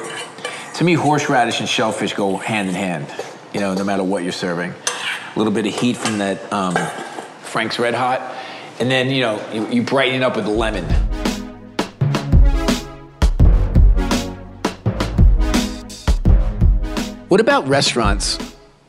To 0.76 0.84
me, 0.84 0.94
horseradish 0.94 1.60
and 1.60 1.68
shellfish 1.68 2.14
go 2.14 2.36
hand 2.38 2.68
in 2.68 2.74
hand, 2.74 3.06
you 3.52 3.60
know, 3.60 3.74
no 3.74 3.84
matter 3.84 4.02
what 4.02 4.22
you're 4.22 4.32
serving. 4.32 4.72
A 4.72 5.38
little 5.38 5.52
bit 5.52 5.66
of 5.66 5.74
heat 5.74 5.96
from 5.96 6.18
that 6.18 6.52
um, 6.52 6.74
Frank's 7.42 7.78
Red 7.78 7.94
Hot. 7.94 8.20
And 8.78 8.90
then, 8.90 9.10
you 9.10 9.20
know, 9.20 9.46
you, 9.52 9.68
you 9.68 9.82
brighten 9.82 10.22
it 10.22 10.24
up 10.24 10.36
with 10.36 10.46
the 10.46 10.50
lemon. 10.50 10.86
What 17.30 17.40
about 17.40 17.68
restaurants? 17.68 18.38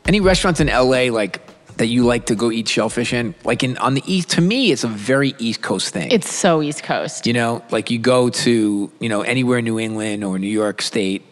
Any 0.04 0.20
restaurants 0.20 0.58
in 0.58 0.66
LA 0.66 1.04
like 1.12 1.40
that 1.76 1.86
you 1.86 2.04
like 2.04 2.26
to 2.26 2.34
go 2.34 2.50
eat 2.50 2.66
shellfish 2.68 3.12
in? 3.12 3.34
Like 3.44 3.62
in 3.62 3.78
on 3.78 3.94
the 3.94 4.02
east, 4.04 4.30
to 4.30 4.40
me, 4.40 4.72
it's 4.72 4.82
a 4.82 4.88
very 4.88 5.34
East 5.38 5.62
Coast 5.62 5.92
thing. 5.94 6.10
It's 6.10 6.28
so 6.28 6.60
East 6.60 6.82
Coast. 6.82 7.24
You 7.26 7.34
know, 7.34 7.62
like 7.70 7.88
you 7.90 7.98
go 8.00 8.28
to, 8.30 8.90
you 8.98 9.08
know, 9.08 9.22
anywhere 9.22 9.58
in 9.58 9.64
New 9.64 9.78
England 9.78 10.24
or 10.24 10.38
New 10.40 10.48
York 10.50 10.82
State, 10.82 11.24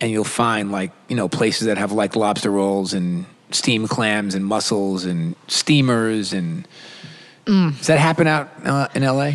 and 0.00 0.10
you'll 0.12 0.22
find 0.24 0.70
like, 0.70 0.92
you 1.08 1.16
know, 1.16 1.28
places 1.28 1.66
that 1.66 1.78
have 1.78 1.90
like 1.90 2.14
lobster 2.14 2.50
rolls 2.50 2.94
and 2.94 3.26
steamed 3.50 3.88
clams 3.90 4.34
and 4.36 4.44
mussels 4.46 5.04
and 5.04 5.34
steamers. 5.48 6.32
And 6.32 6.66
Mm. 7.46 7.76
does 7.78 7.86
that 7.88 7.98
happen 8.00 8.26
out 8.26 8.48
uh, 8.64 8.88
in 8.94 9.02
LA? 9.04 9.32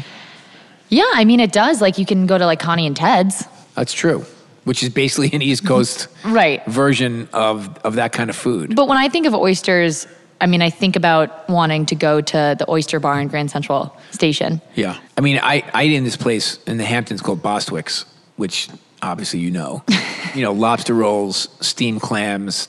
Yeah, 0.89 1.10
I 1.13 1.24
mean 1.24 1.39
it 1.39 1.52
does. 1.54 1.82
Like 1.82 1.97
you 1.97 2.06
can 2.06 2.26
go 2.26 2.38
to 2.38 2.45
like 2.45 2.60
Connie 2.60 2.86
and 2.88 2.95
Ted's. 2.95 3.45
That's 3.76 3.93
true, 3.93 4.26
which 4.63 4.84
is 4.84 4.89
basically 4.89 5.30
an 5.34 5.41
East 5.41 5.65
Coast 5.65 6.08
Right. 6.26 6.65
version 6.65 7.28
of, 7.34 7.78
of 7.80 7.95
that 7.95 8.12
kind 8.12 8.30
of 8.30 8.36
food. 8.36 8.76
But 8.76 8.88
when 8.88 8.97
I 8.97 9.10
think 9.10 9.26
of 9.26 9.34
oysters, 9.34 10.08
I 10.39 10.45
mean 10.47 10.62
I 10.62 10.69
think 10.69 10.95
about 10.95 11.47
wanting 11.50 11.86
to 11.88 11.95
go 11.95 12.21
to 12.21 12.56
the 12.58 12.65
oyster 12.69 13.00
bar 13.00 13.19
in 13.19 13.28
Grand 13.28 13.52
Central 13.52 13.95
Station. 14.12 14.62
Yeah. 14.76 14.97
I 15.17 15.21
mean, 15.21 15.39
I, 15.41 15.63
I 15.74 15.84
ate 15.84 15.93
in 15.93 16.04
this 16.04 16.17
place 16.17 16.62
in 16.63 16.78
the 16.78 16.86
Hamptons 16.86 17.21
called 17.21 17.41
Bostwick's, 17.41 18.06
which 18.38 18.69
obviously 19.02 19.39
you 19.39 19.52
know. 19.52 19.84
you 20.36 20.41
know, 20.43 20.52
lobster 20.54 20.93
rolls, 20.93 21.47
steamed 21.60 22.02
clams, 22.02 22.67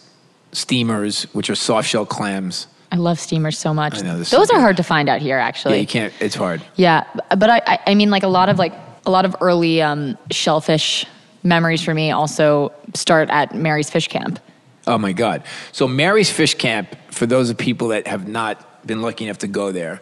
steamers, 0.53 1.25
which 1.35 1.49
are 1.51 1.55
soft 1.55 1.89
shell 1.89 2.07
clams. 2.07 2.67
I 2.91 2.97
love 2.97 3.19
steamers 3.19 3.57
so 3.59 3.73
much. 3.73 3.99
I 3.99 4.03
know, 4.03 4.17
they're 4.17 4.25
so 4.27 4.37
Those 4.39 4.51
are 4.51 4.61
hard 4.61 4.77
to 4.77 4.83
find 4.83 5.09
out 5.09 5.23
here 5.23 5.39
actually. 5.39 5.75
Yeah, 5.77 5.81
you 5.81 5.87
can't, 5.87 6.13
it's 6.21 6.35
hard. 6.35 6.61
Yeah, 6.77 7.05
but 7.31 7.49
I, 7.49 7.63
I, 7.67 7.79
I 7.87 7.95
mean, 7.95 8.11
like 8.11 8.23
a 8.23 8.29
lot 8.29 8.49
of 8.51 8.59
like 8.59 8.75
a 9.07 9.11
lot 9.11 9.25
of 9.25 9.35
early 9.41 9.81
um, 9.81 10.19
shellfish 10.31 11.07
memories 11.43 11.83
for 11.83 11.95
me 11.95 12.11
also 12.11 12.73
start 12.95 13.31
at 13.31 13.55
Mary's 13.55 13.91
Fish 13.91 14.09
Camp. 14.09 14.39
Oh 14.87 14.99
my 14.99 15.13
God. 15.13 15.43
So 15.73 15.87
Mary's 15.87 16.31
Fish 16.31 16.55
Camp, 16.55 16.89
for 17.11 17.27
those 17.27 17.51
of 17.51 17.57
people 17.59 17.89
that 17.89 18.07
have 18.07 18.27
not 18.29 18.87
been 18.87 19.01
lucky 19.03 19.25
enough 19.25 19.39
to 19.39 19.47
go 19.49 19.71
there, 19.73 20.01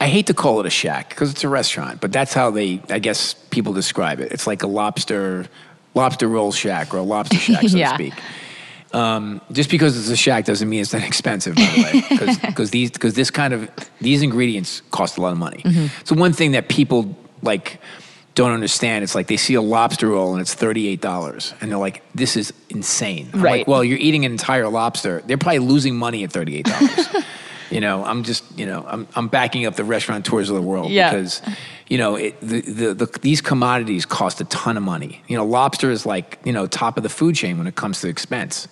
I 0.00 0.08
hate 0.08 0.26
to 0.28 0.34
call 0.34 0.60
it 0.60 0.66
a 0.66 0.70
shack 0.70 1.10
because 1.10 1.30
it's 1.30 1.44
a 1.44 1.48
restaurant, 1.48 2.00
but 2.00 2.10
that's 2.12 2.32
how 2.32 2.50
they, 2.50 2.80
I 2.88 2.98
guess, 2.98 3.34
people 3.34 3.72
describe 3.72 4.18
it. 4.20 4.32
It's 4.32 4.46
like 4.46 4.62
a 4.62 4.66
lobster, 4.66 5.46
lobster 5.94 6.26
roll 6.26 6.52
shack 6.52 6.94
or 6.94 6.98
a 6.98 7.02
lobster 7.02 7.36
shack, 7.48 7.68
so 7.68 7.76
Yeah. 7.76 7.90
to 7.90 7.94
speak. 7.94 8.14
Um, 8.92 9.40
just 9.52 9.70
because 9.70 9.96
it's 9.96 10.08
a 10.08 10.16
shack 10.16 10.46
doesn't 10.46 10.68
mean 10.68 10.80
it's 10.80 10.94
inexpensive, 10.94 11.54
by 11.56 11.62
the 11.62 11.82
way, 11.82 12.36
because 12.48 12.70
these, 12.72 12.90
because 12.90 13.14
this 13.14 13.30
kind 13.30 13.54
of 13.54 13.70
these 14.00 14.22
ingredients 14.22 14.82
cost 14.90 15.18
a 15.18 15.20
lot 15.20 15.30
of 15.32 15.38
money. 15.38 15.62
Mhm. 15.64 15.90
So 16.04 16.16
one 16.16 16.32
thing 16.32 16.52
that 16.52 16.68
people 16.68 17.16
like 17.42 17.80
don't 18.34 18.52
understand, 18.52 19.02
it's 19.02 19.14
like 19.14 19.26
they 19.26 19.36
see 19.36 19.54
a 19.54 19.62
lobster 19.62 20.08
roll 20.08 20.32
and 20.32 20.40
it's 20.40 20.54
thirty 20.54 20.86
eight 20.88 21.00
dollars, 21.00 21.52
and 21.60 21.70
they're 21.70 21.78
like, 21.78 22.02
"This 22.14 22.36
is 22.36 22.52
insane." 22.68 23.28
I'm 23.32 23.42
Right. 23.42 23.58
Like, 23.60 23.68
well, 23.68 23.82
you're 23.84 23.98
eating 23.98 24.24
an 24.24 24.32
entire 24.32 24.68
lobster. 24.68 25.22
They're 25.26 25.38
probably 25.38 25.58
losing 25.60 25.96
money 25.96 26.22
at 26.24 26.32
thirty 26.32 26.56
eight 26.56 26.66
dollars. 26.66 27.08
you 27.70 27.80
know, 27.80 28.04
I'm 28.04 28.22
just, 28.22 28.44
you 28.58 28.66
know, 28.66 28.84
I'm 28.88 29.06
I'm 29.16 29.28
backing 29.28 29.66
up 29.66 29.74
the 29.76 29.84
restaurateurs 29.84 30.48
of 30.48 30.56
the 30.56 30.62
world 30.62 30.90
Yeah. 30.90 31.10
because, 31.10 31.42
you 31.88 31.98
know, 31.98 32.16
it, 32.16 32.40
the, 32.40 32.60
the 32.60 32.94
the 32.94 33.18
these 33.20 33.40
commodities 33.40 34.06
cost 34.06 34.40
a 34.40 34.44
ton 34.44 34.76
of 34.76 34.82
money. 34.82 35.22
You 35.28 35.36
know, 35.36 35.44
lobster 35.44 35.90
is 35.90 36.06
like 36.06 36.38
you 36.44 36.52
know 36.52 36.66
top 36.66 36.96
of 36.96 37.02
the 37.02 37.08
food 37.08 37.34
chain 37.34 37.58
when 37.58 37.66
it 37.66 37.74
comes 37.74 38.00
to 38.02 38.08
expense, 38.08 38.68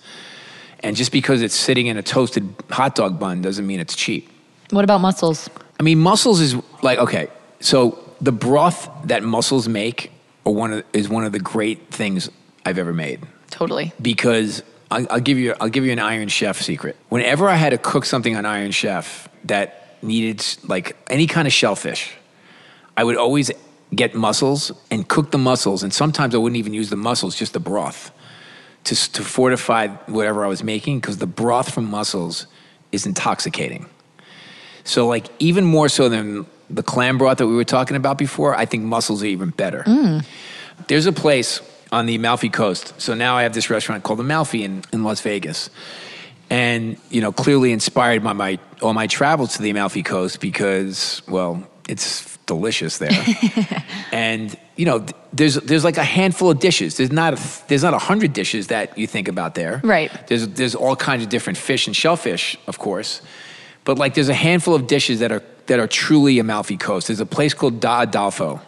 and 0.81 0.95
just 0.95 1.11
because 1.11 1.41
it's 1.41 1.55
sitting 1.55 1.87
in 1.87 1.97
a 1.97 2.03
toasted 2.03 2.47
hot 2.69 2.95
dog 2.95 3.19
bun 3.19 3.41
doesn't 3.41 3.67
mean 3.67 3.79
it's 3.79 3.95
cheap. 3.95 4.29
What 4.71 4.83
about 4.83 5.01
mussels? 5.01 5.49
I 5.79 5.83
mean, 5.83 5.99
mussels 5.99 6.39
is 6.39 6.55
like 6.81 6.97
okay. 6.99 7.27
So 7.59 7.99
the 8.21 8.31
broth 8.31 8.89
that 9.05 9.23
mussels 9.23 9.67
make 9.67 10.11
are 10.45 10.53
one 10.53 10.73
of, 10.73 10.83
is 10.93 11.09
one 11.09 11.23
of 11.23 11.31
the 11.31 11.39
great 11.39 11.87
things 11.91 12.29
I've 12.65 12.77
ever 12.77 12.93
made 12.93 13.21
Totally. 13.49 13.93
because 14.01 14.63
I'll, 14.91 15.07
I'll 15.11 15.19
give 15.19 15.37
you 15.37 15.55
I'll 15.59 15.69
give 15.69 15.85
you 15.85 15.91
an 15.91 15.99
Iron 15.99 16.27
Chef 16.27 16.61
secret. 16.61 16.95
Whenever 17.09 17.47
I 17.47 17.55
had 17.55 17.69
to 17.71 17.77
cook 17.77 18.05
something 18.05 18.35
on 18.35 18.45
Iron 18.45 18.71
Chef 18.71 19.29
that 19.45 19.97
needed 20.03 20.45
like 20.67 20.95
any 21.09 21.27
kind 21.27 21.47
of 21.47 21.53
shellfish, 21.53 22.13
I 22.97 23.03
would 23.03 23.17
always 23.17 23.51
get 23.93 24.13
mussels 24.15 24.71
and 24.91 25.07
cook 25.07 25.31
the 25.31 25.37
mussels, 25.37 25.83
and 25.83 25.93
sometimes 25.93 26.35
I 26.35 26.37
wouldn't 26.37 26.57
even 26.57 26.73
use 26.73 26.89
the 26.89 26.95
mussels, 26.95 27.35
just 27.35 27.53
the 27.53 27.59
broth, 27.59 28.11
to 28.85 29.11
to 29.13 29.23
fortify 29.23 29.87
whatever 30.07 30.43
I 30.43 30.47
was 30.47 30.63
making 30.63 30.99
because 30.99 31.17
the 31.17 31.27
broth 31.27 31.73
from 31.73 31.89
mussels 31.89 32.47
is 32.91 33.05
intoxicating. 33.05 33.87
So 34.83 35.07
like 35.07 35.27
even 35.39 35.65
more 35.65 35.89
so 35.89 36.09
than 36.09 36.45
the 36.69 36.83
clam 36.83 37.17
broth 37.17 37.37
that 37.39 37.47
we 37.47 37.55
were 37.55 37.63
talking 37.63 37.97
about 37.97 38.17
before, 38.17 38.55
I 38.55 38.65
think 38.65 38.83
mussels 38.83 39.23
are 39.23 39.27
even 39.27 39.49
better. 39.49 39.83
Mm. 39.83 40.25
There's 40.87 41.05
a 41.05 41.11
place 41.11 41.61
on 41.91 42.05
the 42.05 42.15
Amalfi 42.15 42.49
Coast. 42.49 42.99
So 43.01 43.13
now 43.13 43.35
I 43.35 43.43
have 43.43 43.53
this 43.53 43.69
restaurant 43.69 44.03
called 44.03 44.19
Amalfi 44.19 44.63
in, 44.63 44.83
in 44.93 45.03
Las 45.03 45.21
Vegas. 45.21 45.69
And, 46.49 46.97
you 47.09 47.21
know, 47.21 47.31
clearly 47.31 47.71
inspired 47.71 48.23
by 48.23 48.33
my 48.33 48.57
all 48.81 48.93
my 48.93 49.05
travels 49.05 49.57
to 49.57 49.61
the 49.61 49.69
Amalfi 49.69 50.01
Coast 50.01 50.39
because, 50.39 51.21
well, 51.27 51.63
it's 51.87 52.37
delicious 52.47 52.97
there. 52.97 53.11
and, 54.11 54.57
you 54.75 54.85
know, 54.85 55.05
there's 55.31 55.55
there's 55.55 55.83
like 55.83 55.97
a 55.97 56.03
handful 56.03 56.49
of 56.49 56.59
dishes. 56.59 56.97
There's 56.97 57.11
not 57.11 57.33
a, 57.35 57.67
there's 57.67 57.83
not 57.83 57.93
a 57.93 57.99
hundred 57.99 58.33
dishes 58.33 58.67
that 58.67 58.97
you 58.97 59.05
think 59.05 59.27
about 59.27 59.53
there. 59.53 59.79
Right. 59.83 60.11
There's 60.27 60.47
there's 60.47 60.73
all 60.73 60.95
kinds 60.95 61.23
of 61.23 61.29
different 61.29 61.57
fish 61.57 61.85
and 61.85 61.95
shellfish, 61.95 62.57
of 62.65 62.79
course. 62.79 63.21
But 63.89 63.97
like 63.97 64.13
there's 64.13 64.29
a 64.29 64.35
handful 64.35 64.75
of 64.75 64.85
dishes 64.85 65.21
that 65.21 65.31
are 65.31 65.41
that 65.65 65.79
are 65.79 65.87
truly 65.87 66.37
Amalfi 66.37 66.77
Coast. 66.77 67.07
There's 67.07 67.19
a 67.19 67.25
place 67.25 67.55
called 67.55 67.79
Da 67.79 68.03
Adolfo 68.03 68.61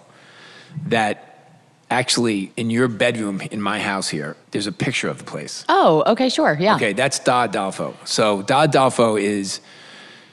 that 0.87 1.61
actually 1.91 2.51
in 2.57 2.71
your 2.71 2.87
bedroom 2.87 3.39
in 3.39 3.61
my 3.61 3.79
house 3.79 4.09
here, 4.09 4.35
there's 4.49 4.65
a 4.65 4.71
picture 4.71 5.09
of 5.09 5.19
the 5.19 5.23
place. 5.23 5.63
Oh, 5.69 6.03
okay, 6.07 6.27
sure. 6.27 6.57
Yeah. 6.59 6.75
Okay, 6.75 6.93
that's 6.93 7.19
Da 7.19 7.43
Adolfo. 7.43 7.95
So 8.03 8.41
Da 8.41 8.63
Adolfo 8.63 9.15
is 9.15 9.61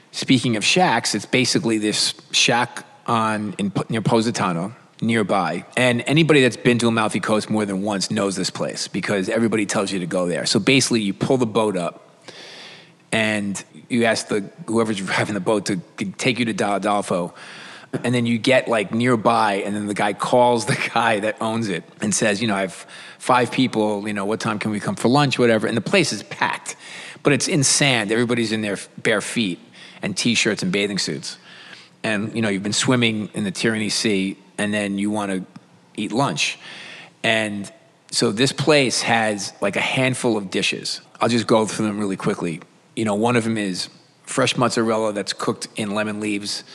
speaking 0.09 0.55
of 0.55 0.65
shacks, 0.65 1.13
it's 1.13 1.27
basically 1.27 1.77
this 1.77 2.15
shack 2.31 2.83
on 3.05 3.53
in 3.59 3.71
near 3.89 4.01
Positano 4.01 4.73
nearby. 5.03 5.65
And 5.77 6.01
anybody 6.07 6.41
that's 6.41 6.57
been 6.57 6.79
to 6.79 6.87
Amalfi 6.87 7.19
Coast 7.19 7.51
more 7.51 7.63
than 7.63 7.83
once 7.83 8.09
knows 8.09 8.35
this 8.35 8.49
place 8.49 8.87
because 8.87 9.29
everybody 9.29 9.67
tells 9.67 9.91
you 9.91 9.99
to 9.99 10.07
go 10.07 10.25
there. 10.25 10.47
So 10.47 10.59
basically 10.59 11.01
you 11.01 11.13
pull 11.13 11.37
the 11.37 11.45
boat 11.45 11.77
up 11.77 12.09
and 13.11 13.63
you 13.89 14.05
ask 14.05 14.27
the 14.27 14.49
whoever's 14.67 14.97
driving 14.97 15.33
the 15.33 15.39
boat 15.41 15.65
to 15.65 15.77
take 16.17 16.39
you 16.39 16.45
to 16.45 16.53
Da 16.53 16.77
Adolfo. 16.77 17.33
And 18.03 18.13
then 18.13 18.27
you 18.27 18.37
get 18.37 18.67
like 18.67 18.93
nearby, 18.93 19.55
and 19.65 19.75
then 19.75 19.87
the 19.87 19.95
guy 19.95 20.13
calls 20.13 20.65
the 20.65 20.77
guy 20.93 21.19
that 21.21 21.41
owns 21.41 21.69
it 21.69 21.83
and 22.01 22.13
says, 22.13 22.41
you 22.41 22.47
know, 22.47 22.55
I 22.55 22.61
have 22.61 22.85
five 23.17 23.51
people, 23.51 24.07
you 24.07 24.13
know, 24.13 24.25
what 24.25 24.39
time 24.39 24.59
can 24.59 24.71
we 24.71 24.79
come 24.79 24.95
for 24.95 25.07
lunch, 25.07 25.39
whatever. 25.39 25.65
And 25.65 25.75
the 25.75 25.81
place 25.81 26.13
is 26.13 26.21
packed, 26.23 26.75
but 27.23 27.33
it's 27.33 27.47
in 27.47 27.63
sand. 27.63 28.11
Everybody's 28.11 28.51
in 28.51 28.61
their 28.61 28.77
bare 29.01 29.21
feet 29.21 29.59
and 30.01 30.15
t 30.15 30.35
shirts 30.35 30.61
and 30.61 30.71
bathing 30.71 30.99
suits. 30.99 31.37
And, 32.03 32.33
you 32.35 32.41
know, 32.41 32.49
you've 32.49 32.63
been 32.63 32.73
swimming 32.73 33.29
in 33.33 33.43
the 33.43 33.51
Tyrrhenian 33.51 33.91
Sea, 33.91 34.37
and 34.57 34.73
then 34.73 34.97
you 34.97 35.09
want 35.09 35.31
to 35.31 35.45
eat 35.97 36.11
lunch. 36.11 36.57
And 37.23 37.71
so 38.11 38.31
this 38.31 38.53
place 38.53 39.01
has 39.01 39.53
like 39.61 39.75
a 39.75 39.81
handful 39.81 40.37
of 40.37 40.49
dishes. 40.49 41.01
I'll 41.19 41.29
just 41.29 41.47
go 41.47 41.65
through 41.65 41.87
them 41.87 41.99
really 41.99 42.15
quickly. 42.15 42.61
You 42.99 43.05
know, 43.05 43.15
one 43.15 43.37
of 43.37 43.45
them 43.45 43.57
is 43.57 43.87
fresh 44.23 44.57
mozzarella 44.57 45.13
that's 45.13 45.31
cooked 45.31 45.69
in 45.77 45.95
lemon 45.95 46.19
leaves. 46.19 46.65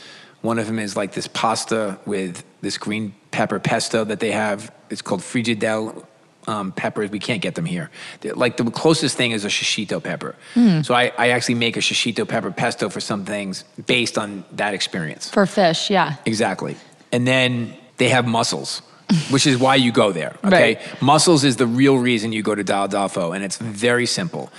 One 0.41 0.57
of 0.57 0.65
them 0.65 0.79
is 0.79 0.95
like 0.97 1.13
this 1.13 1.27
pasta 1.27 1.99
with 2.07 2.43
this 2.61 2.79
green 2.79 3.13
pepper 3.29 3.59
pesto 3.59 4.03
that 4.05 4.19
they 4.19 4.31
have. 4.31 4.71
It's 4.89 5.03
called 5.03 5.21
friggitelli 5.21 6.03
um, 6.47 6.71
peppers. 6.71 7.11
We 7.11 7.19
can't 7.19 7.43
get 7.43 7.53
them 7.53 7.65
here. 7.65 7.91
They're- 8.21 8.33
like 8.33 8.57
the 8.57 8.63
closest 8.71 9.15
thing 9.17 9.31
is 9.33 9.45
a 9.45 9.49
shishito 9.49 10.01
pepper. 10.01 10.35
Hmm. 10.55 10.81
So 10.81 10.95
I, 10.95 11.11
I 11.15 11.29
actually 11.29 11.55
make 11.55 11.77
a 11.77 11.79
shishito 11.79 12.27
pepper 12.27 12.49
pesto 12.49 12.89
for 12.89 13.01
some 13.01 13.23
things 13.23 13.63
based 13.85 14.17
on 14.17 14.45
that 14.53 14.73
experience. 14.73 15.29
For 15.29 15.45
fish, 15.45 15.91
yeah. 15.91 16.15
Exactly. 16.25 16.75
And 17.11 17.27
then 17.27 17.77
they 17.97 18.09
have 18.09 18.25
mussels, 18.25 18.81
which 19.29 19.45
is 19.45 19.59
why 19.59 19.75
you 19.75 19.91
go 19.91 20.11
there. 20.11 20.35
Okay. 20.43 20.81
Mussels 21.01 21.43
is 21.43 21.57
the 21.57 21.67
real 21.67 21.97
reason 21.99 22.33
you 22.33 22.41
go 22.41 22.55
to 22.55 22.63
Dal 22.63 22.85
Adolfo, 22.85 23.31
and 23.31 23.43
it's 23.43 23.57
very 23.57 24.07
simple. 24.07 24.49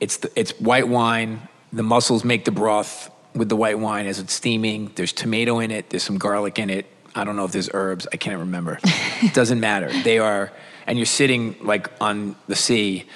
It's 0.00 0.18
the, 0.18 0.30
it's 0.38 0.52
white 0.60 0.88
wine. 0.88 1.48
The 1.72 1.82
mussels 1.82 2.24
make 2.24 2.44
the 2.44 2.52
broth 2.52 3.10
with 3.34 3.48
the 3.48 3.56
white 3.56 3.78
wine 3.78 4.06
as 4.06 4.18
it's 4.18 4.32
steaming. 4.32 4.92
There's 4.94 5.12
tomato 5.12 5.58
in 5.58 5.70
it. 5.70 5.90
There's 5.90 6.04
some 6.04 6.18
garlic 6.18 6.58
in 6.58 6.70
it. 6.70 6.86
I 7.14 7.24
don't 7.24 7.36
know 7.36 7.44
if 7.44 7.52
there's 7.52 7.70
herbs. 7.72 8.06
I 8.12 8.16
can't 8.16 8.38
remember. 8.38 8.78
it 8.84 9.34
doesn't 9.34 9.58
matter. 9.58 9.90
They 10.02 10.18
are, 10.18 10.52
and 10.86 10.98
you're 10.98 11.06
sitting 11.06 11.56
like 11.62 11.90
on 12.00 12.36
the 12.46 12.54
sea, 12.54 13.06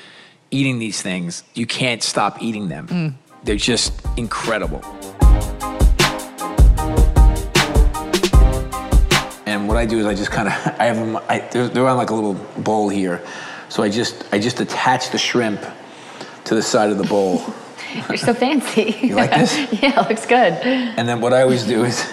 eating 0.51 0.79
these 0.81 1.01
things. 1.01 1.45
You 1.55 1.67
can't 1.67 2.03
stop 2.03 2.43
eating 2.43 2.69
them. 2.69 2.89
Mm. 2.89 3.15
They're 3.45 3.57
just 3.57 3.93
incredible. 4.17 4.83
And 9.47 9.69
what 9.69 9.77
I 9.77 9.87
do 9.87 9.99
is 9.99 10.07
I 10.07 10.15
just 10.15 10.31
kind 10.31 10.49
of 10.49 10.55
I 10.81 10.87
have 10.87 10.97
them. 10.97 11.17
I, 11.29 11.39
they're, 11.53 11.69
they're 11.69 11.87
on 11.87 11.97
like 11.97 12.11
a 12.11 12.15
little 12.15 12.35
bowl 12.63 12.89
here, 12.89 13.25
so 13.69 13.83
I 13.83 13.89
just 13.89 14.25
I 14.33 14.39
just 14.39 14.61
attach 14.61 15.11
the 15.11 15.19
shrimp 15.19 15.61
to 16.45 16.55
the 16.55 16.63
side 16.63 16.91
of 16.91 16.99
the 16.99 17.05
bowl, 17.05 17.43
You're 18.09 18.17
so 18.17 18.33
fancy. 18.35 18.97
You 19.03 19.15
like 19.17 19.31
this? 19.31 19.55
yeah, 19.83 20.01
looks 20.09 20.25
good. 20.27 20.53
and 20.65 21.07
then 21.09 21.21
what 21.21 21.33
I 21.33 21.43
always 21.43 21.65
do 21.65 21.85
is 21.85 22.01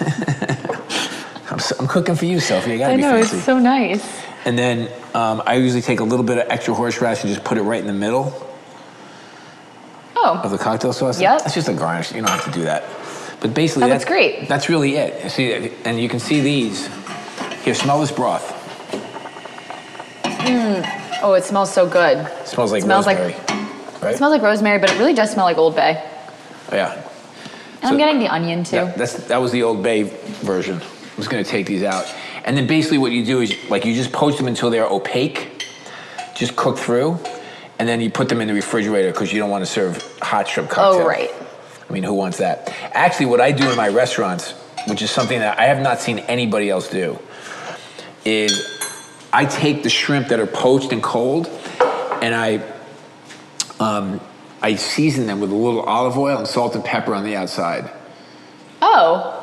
I'm, 1.50 1.58
s- 1.58 1.72
I'm 1.80 1.86
cooking 1.88 2.14
for 2.14 2.26
you, 2.26 2.38
Sophie. 2.40 2.72
You 2.72 2.78
gotta 2.78 2.92
I 2.92 2.96
be 2.96 3.02
know, 3.02 3.12
fancy. 3.12 3.36
it's 3.36 3.44
so 3.46 3.58
nice. 3.58 4.04
and 4.44 4.58
then 4.58 4.88
um, 5.14 5.42
I 5.46 5.54
usually 5.54 5.82
take 5.82 6.00
a 6.00 6.04
little 6.04 6.24
bit 6.24 6.38
of 6.38 6.46
extra 6.50 6.74
horseradish 6.74 7.24
and 7.24 7.32
just 7.32 7.44
put 7.44 7.56
it 7.58 7.62
right 7.62 7.80
in 7.80 7.86
the 7.86 7.92
middle. 7.92 8.46
Oh. 10.22 10.38
of 10.44 10.50
the 10.50 10.58
cocktail 10.58 10.92
sauce. 10.92 11.18
Yep. 11.18 11.38
That's 11.40 11.54
just 11.54 11.68
a 11.68 11.72
garnish. 11.72 12.12
You 12.12 12.20
don't 12.20 12.28
have 12.30 12.44
to 12.44 12.50
do 12.50 12.62
that. 12.64 12.84
But 13.40 13.54
basically, 13.54 13.84
Oh, 13.84 13.88
that's 13.88 14.04
that's 14.04 14.10
great. 14.12 14.48
That's 14.50 14.68
really 14.68 14.96
it. 14.96 15.30
See, 15.30 15.72
and 15.86 15.98
you 15.98 16.10
can 16.10 16.20
see 16.20 16.40
these. 16.42 16.88
Here, 17.64 17.74
smell 17.74 17.98
this 18.02 18.12
broth. 18.12 18.44
Mm. 20.22 21.18
Oh, 21.22 21.32
it 21.34 21.44
smells 21.44 21.72
so 21.72 21.88
good. 21.88 22.18
It 22.18 22.46
smells 22.48 22.70
like 22.70 22.80
It 22.82 22.84
smells 22.84 23.06
like- 23.06 23.18
rosemary. 23.18 23.46
Right? 24.02 24.14
It 24.14 24.16
smells 24.18 24.32
like 24.32 24.42
rosemary, 24.42 24.78
but 24.78 24.90
it 24.90 24.98
really 24.98 25.14
does 25.14 25.32
smell 25.32 25.44
like 25.44 25.58
Old 25.58 25.74
Bay. 25.76 26.02
yeah. 26.72 27.06
And 27.82 27.92
I'm 27.92 27.96
getting 27.96 28.18
the 28.18 28.28
onion 28.28 28.62
too. 28.62 28.76
Yeah, 28.76 28.92
that's 28.92 29.14
that 29.28 29.38
was 29.38 29.52
the 29.52 29.62
Old 29.62 29.82
Bay 29.82 30.02
version. 30.02 30.76
I'm 30.76 31.16
just 31.16 31.30
gonna 31.30 31.42
take 31.44 31.66
these 31.66 31.82
out, 31.82 32.04
and 32.44 32.54
then 32.56 32.66
basically 32.66 32.98
what 32.98 33.12
you 33.12 33.24
do 33.24 33.40
is 33.40 33.54
like 33.70 33.86
you 33.86 33.94
just 33.94 34.12
poach 34.12 34.36
them 34.36 34.48
until 34.48 34.68
they're 34.68 34.86
opaque, 34.86 35.64
just 36.34 36.56
cook 36.56 36.76
through, 36.76 37.18
and 37.78 37.88
then 37.88 38.02
you 38.02 38.10
put 38.10 38.28
them 38.28 38.42
in 38.42 38.48
the 38.48 38.54
refrigerator 38.54 39.10
because 39.12 39.32
you 39.32 39.38
don't 39.38 39.48
want 39.48 39.64
to 39.64 39.70
serve 39.70 40.02
hot 40.20 40.46
shrimp 40.46 40.68
cocktail. 40.68 41.02
Oh, 41.02 41.08
right. 41.08 41.30
I 41.88 41.92
mean, 41.92 42.02
who 42.02 42.12
wants 42.12 42.36
that? 42.38 42.68
Actually, 42.92 43.26
what 43.26 43.40
I 43.40 43.50
do 43.50 43.68
in 43.70 43.76
my 43.76 43.88
restaurants, 43.88 44.52
which 44.86 45.00
is 45.00 45.10
something 45.10 45.38
that 45.40 45.58
I 45.58 45.64
have 45.64 45.80
not 45.80 46.00
seen 46.00 46.18
anybody 46.20 46.68
else 46.68 46.88
do, 46.88 47.18
is 48.26 48.52
I 49.32 49.46
take 49.46 49.82
the 49.82 49.90
shrimp 49.90 50.28
that 50.28 50.38
are 50.38 50.46
poached 50.46 50.92
and 50.92 51.02
cold, 51.02 51.46
and 52.20 52.34
I 52.34 52.58
um, 53.80 54.20
I 54.62 54.74
season 54.76 55.26
them 55.26 55.40
with 55.40 55.50
a 55.50 55.54
little 55.54 55.80
olive 55.82 56.16
oil 56.18 56.38
and 56.38 56.46
salt 56.46 56.74
and 56.74 56.84
pepper 56.84 57.14
on 57.14 57.24
the 57.24 57.34
outside. 57.36 57.90
Oh. 58.82 59.36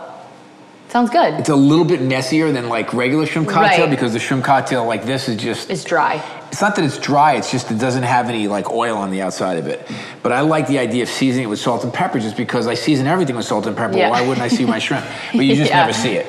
Sounds 0.90 1.10
good. 1.10 1.34
It's 1.34 1.50
a 1.50 1.56
little 1.56 1.84
bit 1.84 2.02
messier 2.02 2.52
than 2.54 2.70
like 2.70 2.94
regular 2.94 3.26
shrimp 3.26 3.50
cocktail 3.50 3.82
Right. 3.88 3.90
because 3.90 4.14
the 4.14 4.20
shrimp 4.20 4.46
cocktail 4.46 4.86
like 4.86 5.04
this 5.06 5.28
is 5.28 5.36
just 5.36 5.70
It's 5.70 5.84
dry. 5.84 6.24
it's 6.50 6.62
not 6.62 6.78
that 6.78 6.86
it's 6.86 6.98
dry, 6.98 7.34
it's 7.34 7.52
just 7.52 7.70
it 7.72 7.78
doesn't 7.78 8.04
have 8.04 8.30
any 8.30 8.48
like 8.48 8.72
oil 8.72 8.96
on 8.98 9.12
the 9.12 9.22
outside 9.22 9.58
of 9.58 9.68
it. 9.68 9.86
But 10.24 10.32
I 10.32 10.42
like 10.42 10.68
the 10.68 10.80
idea 10.80 11.04
of 11.04 11.10
seasoning 11.10 11.48
it 11.48 11.50
with 11.50 11.60
salt 11.60 11.84
and 11.84 11.94
pepper 11.94 12.20
just 12.22 12.38
because 12.38 12.68
I 12.68 12.74
season 12.76 13.06
everything 13.06 13.36
with 13.36 13.46
salt 13.46 13.68
and 13.68 13.76
pepper. 13.76 13.98
Yeah. 13.98 14.12
Why 14.12 14.22
wouldn't 14.22 14.42
I 14.42 14.48
see 14.48 14.66
my 14.66 14.80
shrimp? 14.80 15.06
But 15.34 15.42
you 15.46 15.56
just 15.56 15.70
Yeah. 15.72 15.82
never 15.82 15.94
see 15.94 16.14
it. 16.14 16.26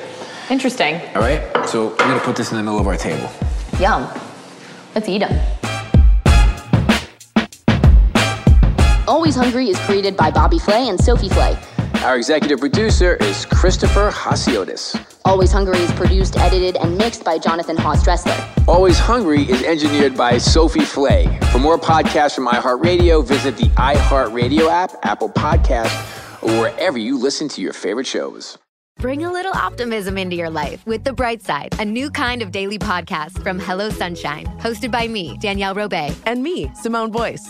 Interesting. 0.49 0.99
All 1.15 1.21
right? 1.21 1.41
So 1.69 1.91
I'm 1.91 1.97
gonna 2.09 2.19
put 2.19 2.35
this 2.35 2.51
in 2.51 2.57
the 2.57 2.63
middle 2.63 2.79
of 2.79 2.87
our 2.87 2.97
table. 2.97 3.29
Yum. 3.79 4.09
Let's 4.93 5.07
eat 5.07 5.19
them. 5.19 5.39
Always 9.09 9.35
Hungry 9.35 9.69
is 9.69 9.79
created 9.79 10.15
by 10.15 10.29
Bobby 10.29 10.59
Flay 10.59 10.87
and 10.87 11.03
Sophie 11.03 11.29
Flay. 11.29 11.57
Our 12.03 12.15
executive 12.15 12.59
producer 12.59 13.15
is 13.15 13.43
Christopher 13.43 14.11
Hasiotis. 14.11 15.03
Always 15.25 15.51
Hungry 15.51 15.79
is 15.79 15.91
produced, 15.93 16.37
edited, 16.37 16.77
and 16.77 16.95
mixed 16.95 17.23
by 17.25 17.39
Jonathan 17.39 17.75
Haas 17.75 18.03
Dressler. 18.03 18.37
Always 18.67 18.99
Hungry 18.99 19.49
is 19.49 19.63
engineered 19.63 20.15
by 20.15 20.37
Sophie 20.37 20.85
Flay. 20.85 21.39
For 21.51 21.57
more 21.57 21.79
podcasts 21.79 22.35
from 22.35 22.45
iHeartRadio, 22.45 23.25
visit 23.25 23.57
the 23.57 23.69
iHeartRadio 23.69 24.69
app, 24.69 24.91
Apple 25.01 25.29
Podcast, 25.29 26.43
or 26.43 26.51
wherever 26.59 26.99
you 26.99 27.17
listen 27.17 27.49
to 27.49 27.61
your 27.61 27.73
favorite 27.73 28.05
shows. 28.05 28.59
Bring 28.99 29.23
a 29.23 29.31
little 29.31 29.53
optimism 29.53 30.19
into 30.19 30.35
your 30.35 30.51
life 30.51 30.85
with 30.85 31.03
The 31.03 31.13
Bright 31.13 31.41
Side, 31.41 31.73
a 31.79 31.85
new 31.85 32.11
kind 32.11 32.43
of 32.43 32.51
daily 32.51 32.77
podcast 32.77 33.41
from 33.41 33.57
Hello 33.57 33.89
Sunshine, 33.89 34.45
hosted 34.59 34.91
by 34.91 35.07
me, 35.07 35.35
Danielle 35.39 35.73
Robay. 35.73 36.13
And 36.27 36.43
me, 36.43 36.69
Simone 36.75 37.09
Boyce. 37.09 37.49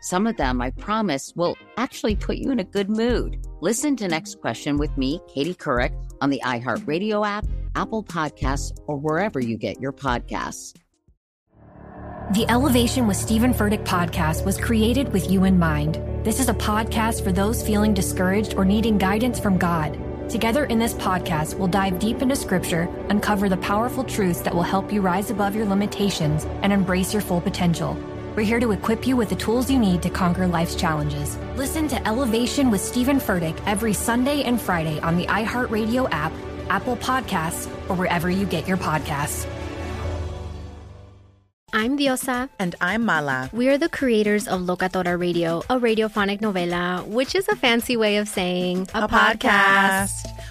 Some 0.00 0.26
of 0.26 0.36
them, 0.36 0.60
I 0.60 0.70
promise, 0.70 1.32
will 1.34 1.56
actually 1.76 2.14
put 2.14 2.36
you 2.36 2.50
in 2.50 2.60
a 2.60 2.64
good 2.64 2.88
mood. 2.88 3.44
Listen 3.60 3.96
to 3.96 4.08
Next 4.08 4.40
Question 4.40 4.76
with 4.76 4.96
me, 4.96 5.20
Katie 5.26 5.54
Couric, 5.54 5.92
on 6.20 6.30
the 6.30 6.40
iHeartRadio 6.44 7.26
app, 7.26 7.46
Apple 7.74 8.04
Podcasts, 8.04 8.76
or 8.86 8.96
wherever 8.96 9.40
you 9.40 9.56
get 9.56 9.80
your 9.80 9.92
podcasts. 9.92 10.74
The 12.34 12.44
Elevation 12.48 13.06
with 13.06 13.16
Steven 13.16 13.54
Furtick 13.54 13.84
podcast 13.84 14.44
was 14.44 14.58
created 14.58 15.12
with 15.12 15.30
you 15.30 15.44
in 15.44 15.58
mind. 15.58 15.94
This 16.24 16.40
is 16.40 16.48
a 16.48 16.54
podcast 16.54 17.24
for 17.24 17.32
those 17.32 17.66
feeling 17.66 17.94
discouraged 17.94 18.54
or 18.54 18.64
needing 18.64 18.98
guidance 18.98 19.40
from 19.40 19.56
God. 19.56 19.98
Together 20.28 20.66
in 20.66 20.78
this 20.78 20.92
podcast, 20.92 21.54
we'll 21.54 21.68
dive 21.68 21.98
deep 21.98 22.20
into 22.20 22.36
scripture, 22.36 22.82
uncover 23.08 23.48
the 23.48 23.56
powerful 23.56 24.04
truths 24.04 24.42
that 24.42 24.54
will 24.54 24.62
help 24.62 24.92
you 24.92 25.00
rise 25.00 25.30
above 25.30 25.56
your 25.56 25.64
limitations 25.64 26.44
and 26.62 26.70
embrace 26.70 27.14
your 27.14 27.22
full 27.22 27.40
potential. 27.40 27.96
We're 28.38 28.44
here 28.44 28.60
to 28.60 28.70
equip 28.70 29.04
you 29.04 29.16
with 29.16 29.30
the 29.30 29.34
tools 29.34 29.68
you 29.68 29.80
need 29.80 30.00
to 30.02 30.10
conquer 30.10 30.46
life's 30.46 30.76
challenges. 30.76 31.36
Listen 31.56 31.88
to 31.88 32.06
Elevation 32.06 32.70
with 32.70 32.80
Steven 32.80 33.18
Furtick 33.18 33.60
every 33.66 33.92
Sunday 33.92 34.44
and 34.44 34.60
Friday 34.60 35.00
on 35.00 35.16
the 35.16 35.26
iHeartRadio 35.26 36.08
app, 36.12 36.30
Apple 36.70 36.96
Podcasts, 36.98 37.66
or 37.90 37.96
wherever 37.96 38.30
you 38.30 38.46
get 38.46 38.68
your 38.68 38.76
podcasts. 38.76 39.44
I'm 41.72 41.98
Diosa. 41.98 42.48
And 42.60 42.76
I'm 42.80 43.04
Mala. 43.04 43.50
We 43.52 43.70
are 43.70 43.76
the 43.76 43.88
creators 43.88 44.46
of 44.46 44.60
Locatora 44.60 45.18
Radio, 45.18 45.58
a 45.68 45.80
radiophonic 45.80 46.40
novela, 46.40 47.04
which 47.08 47.34
is 47.34 47.48
a 47.48 47.56
fancy 47.56 47.96
way 47.96 48.18
of 48.18 48.28
saying 48.28 48.82
a, 48.94 49.08
podcast. 49.08 50.37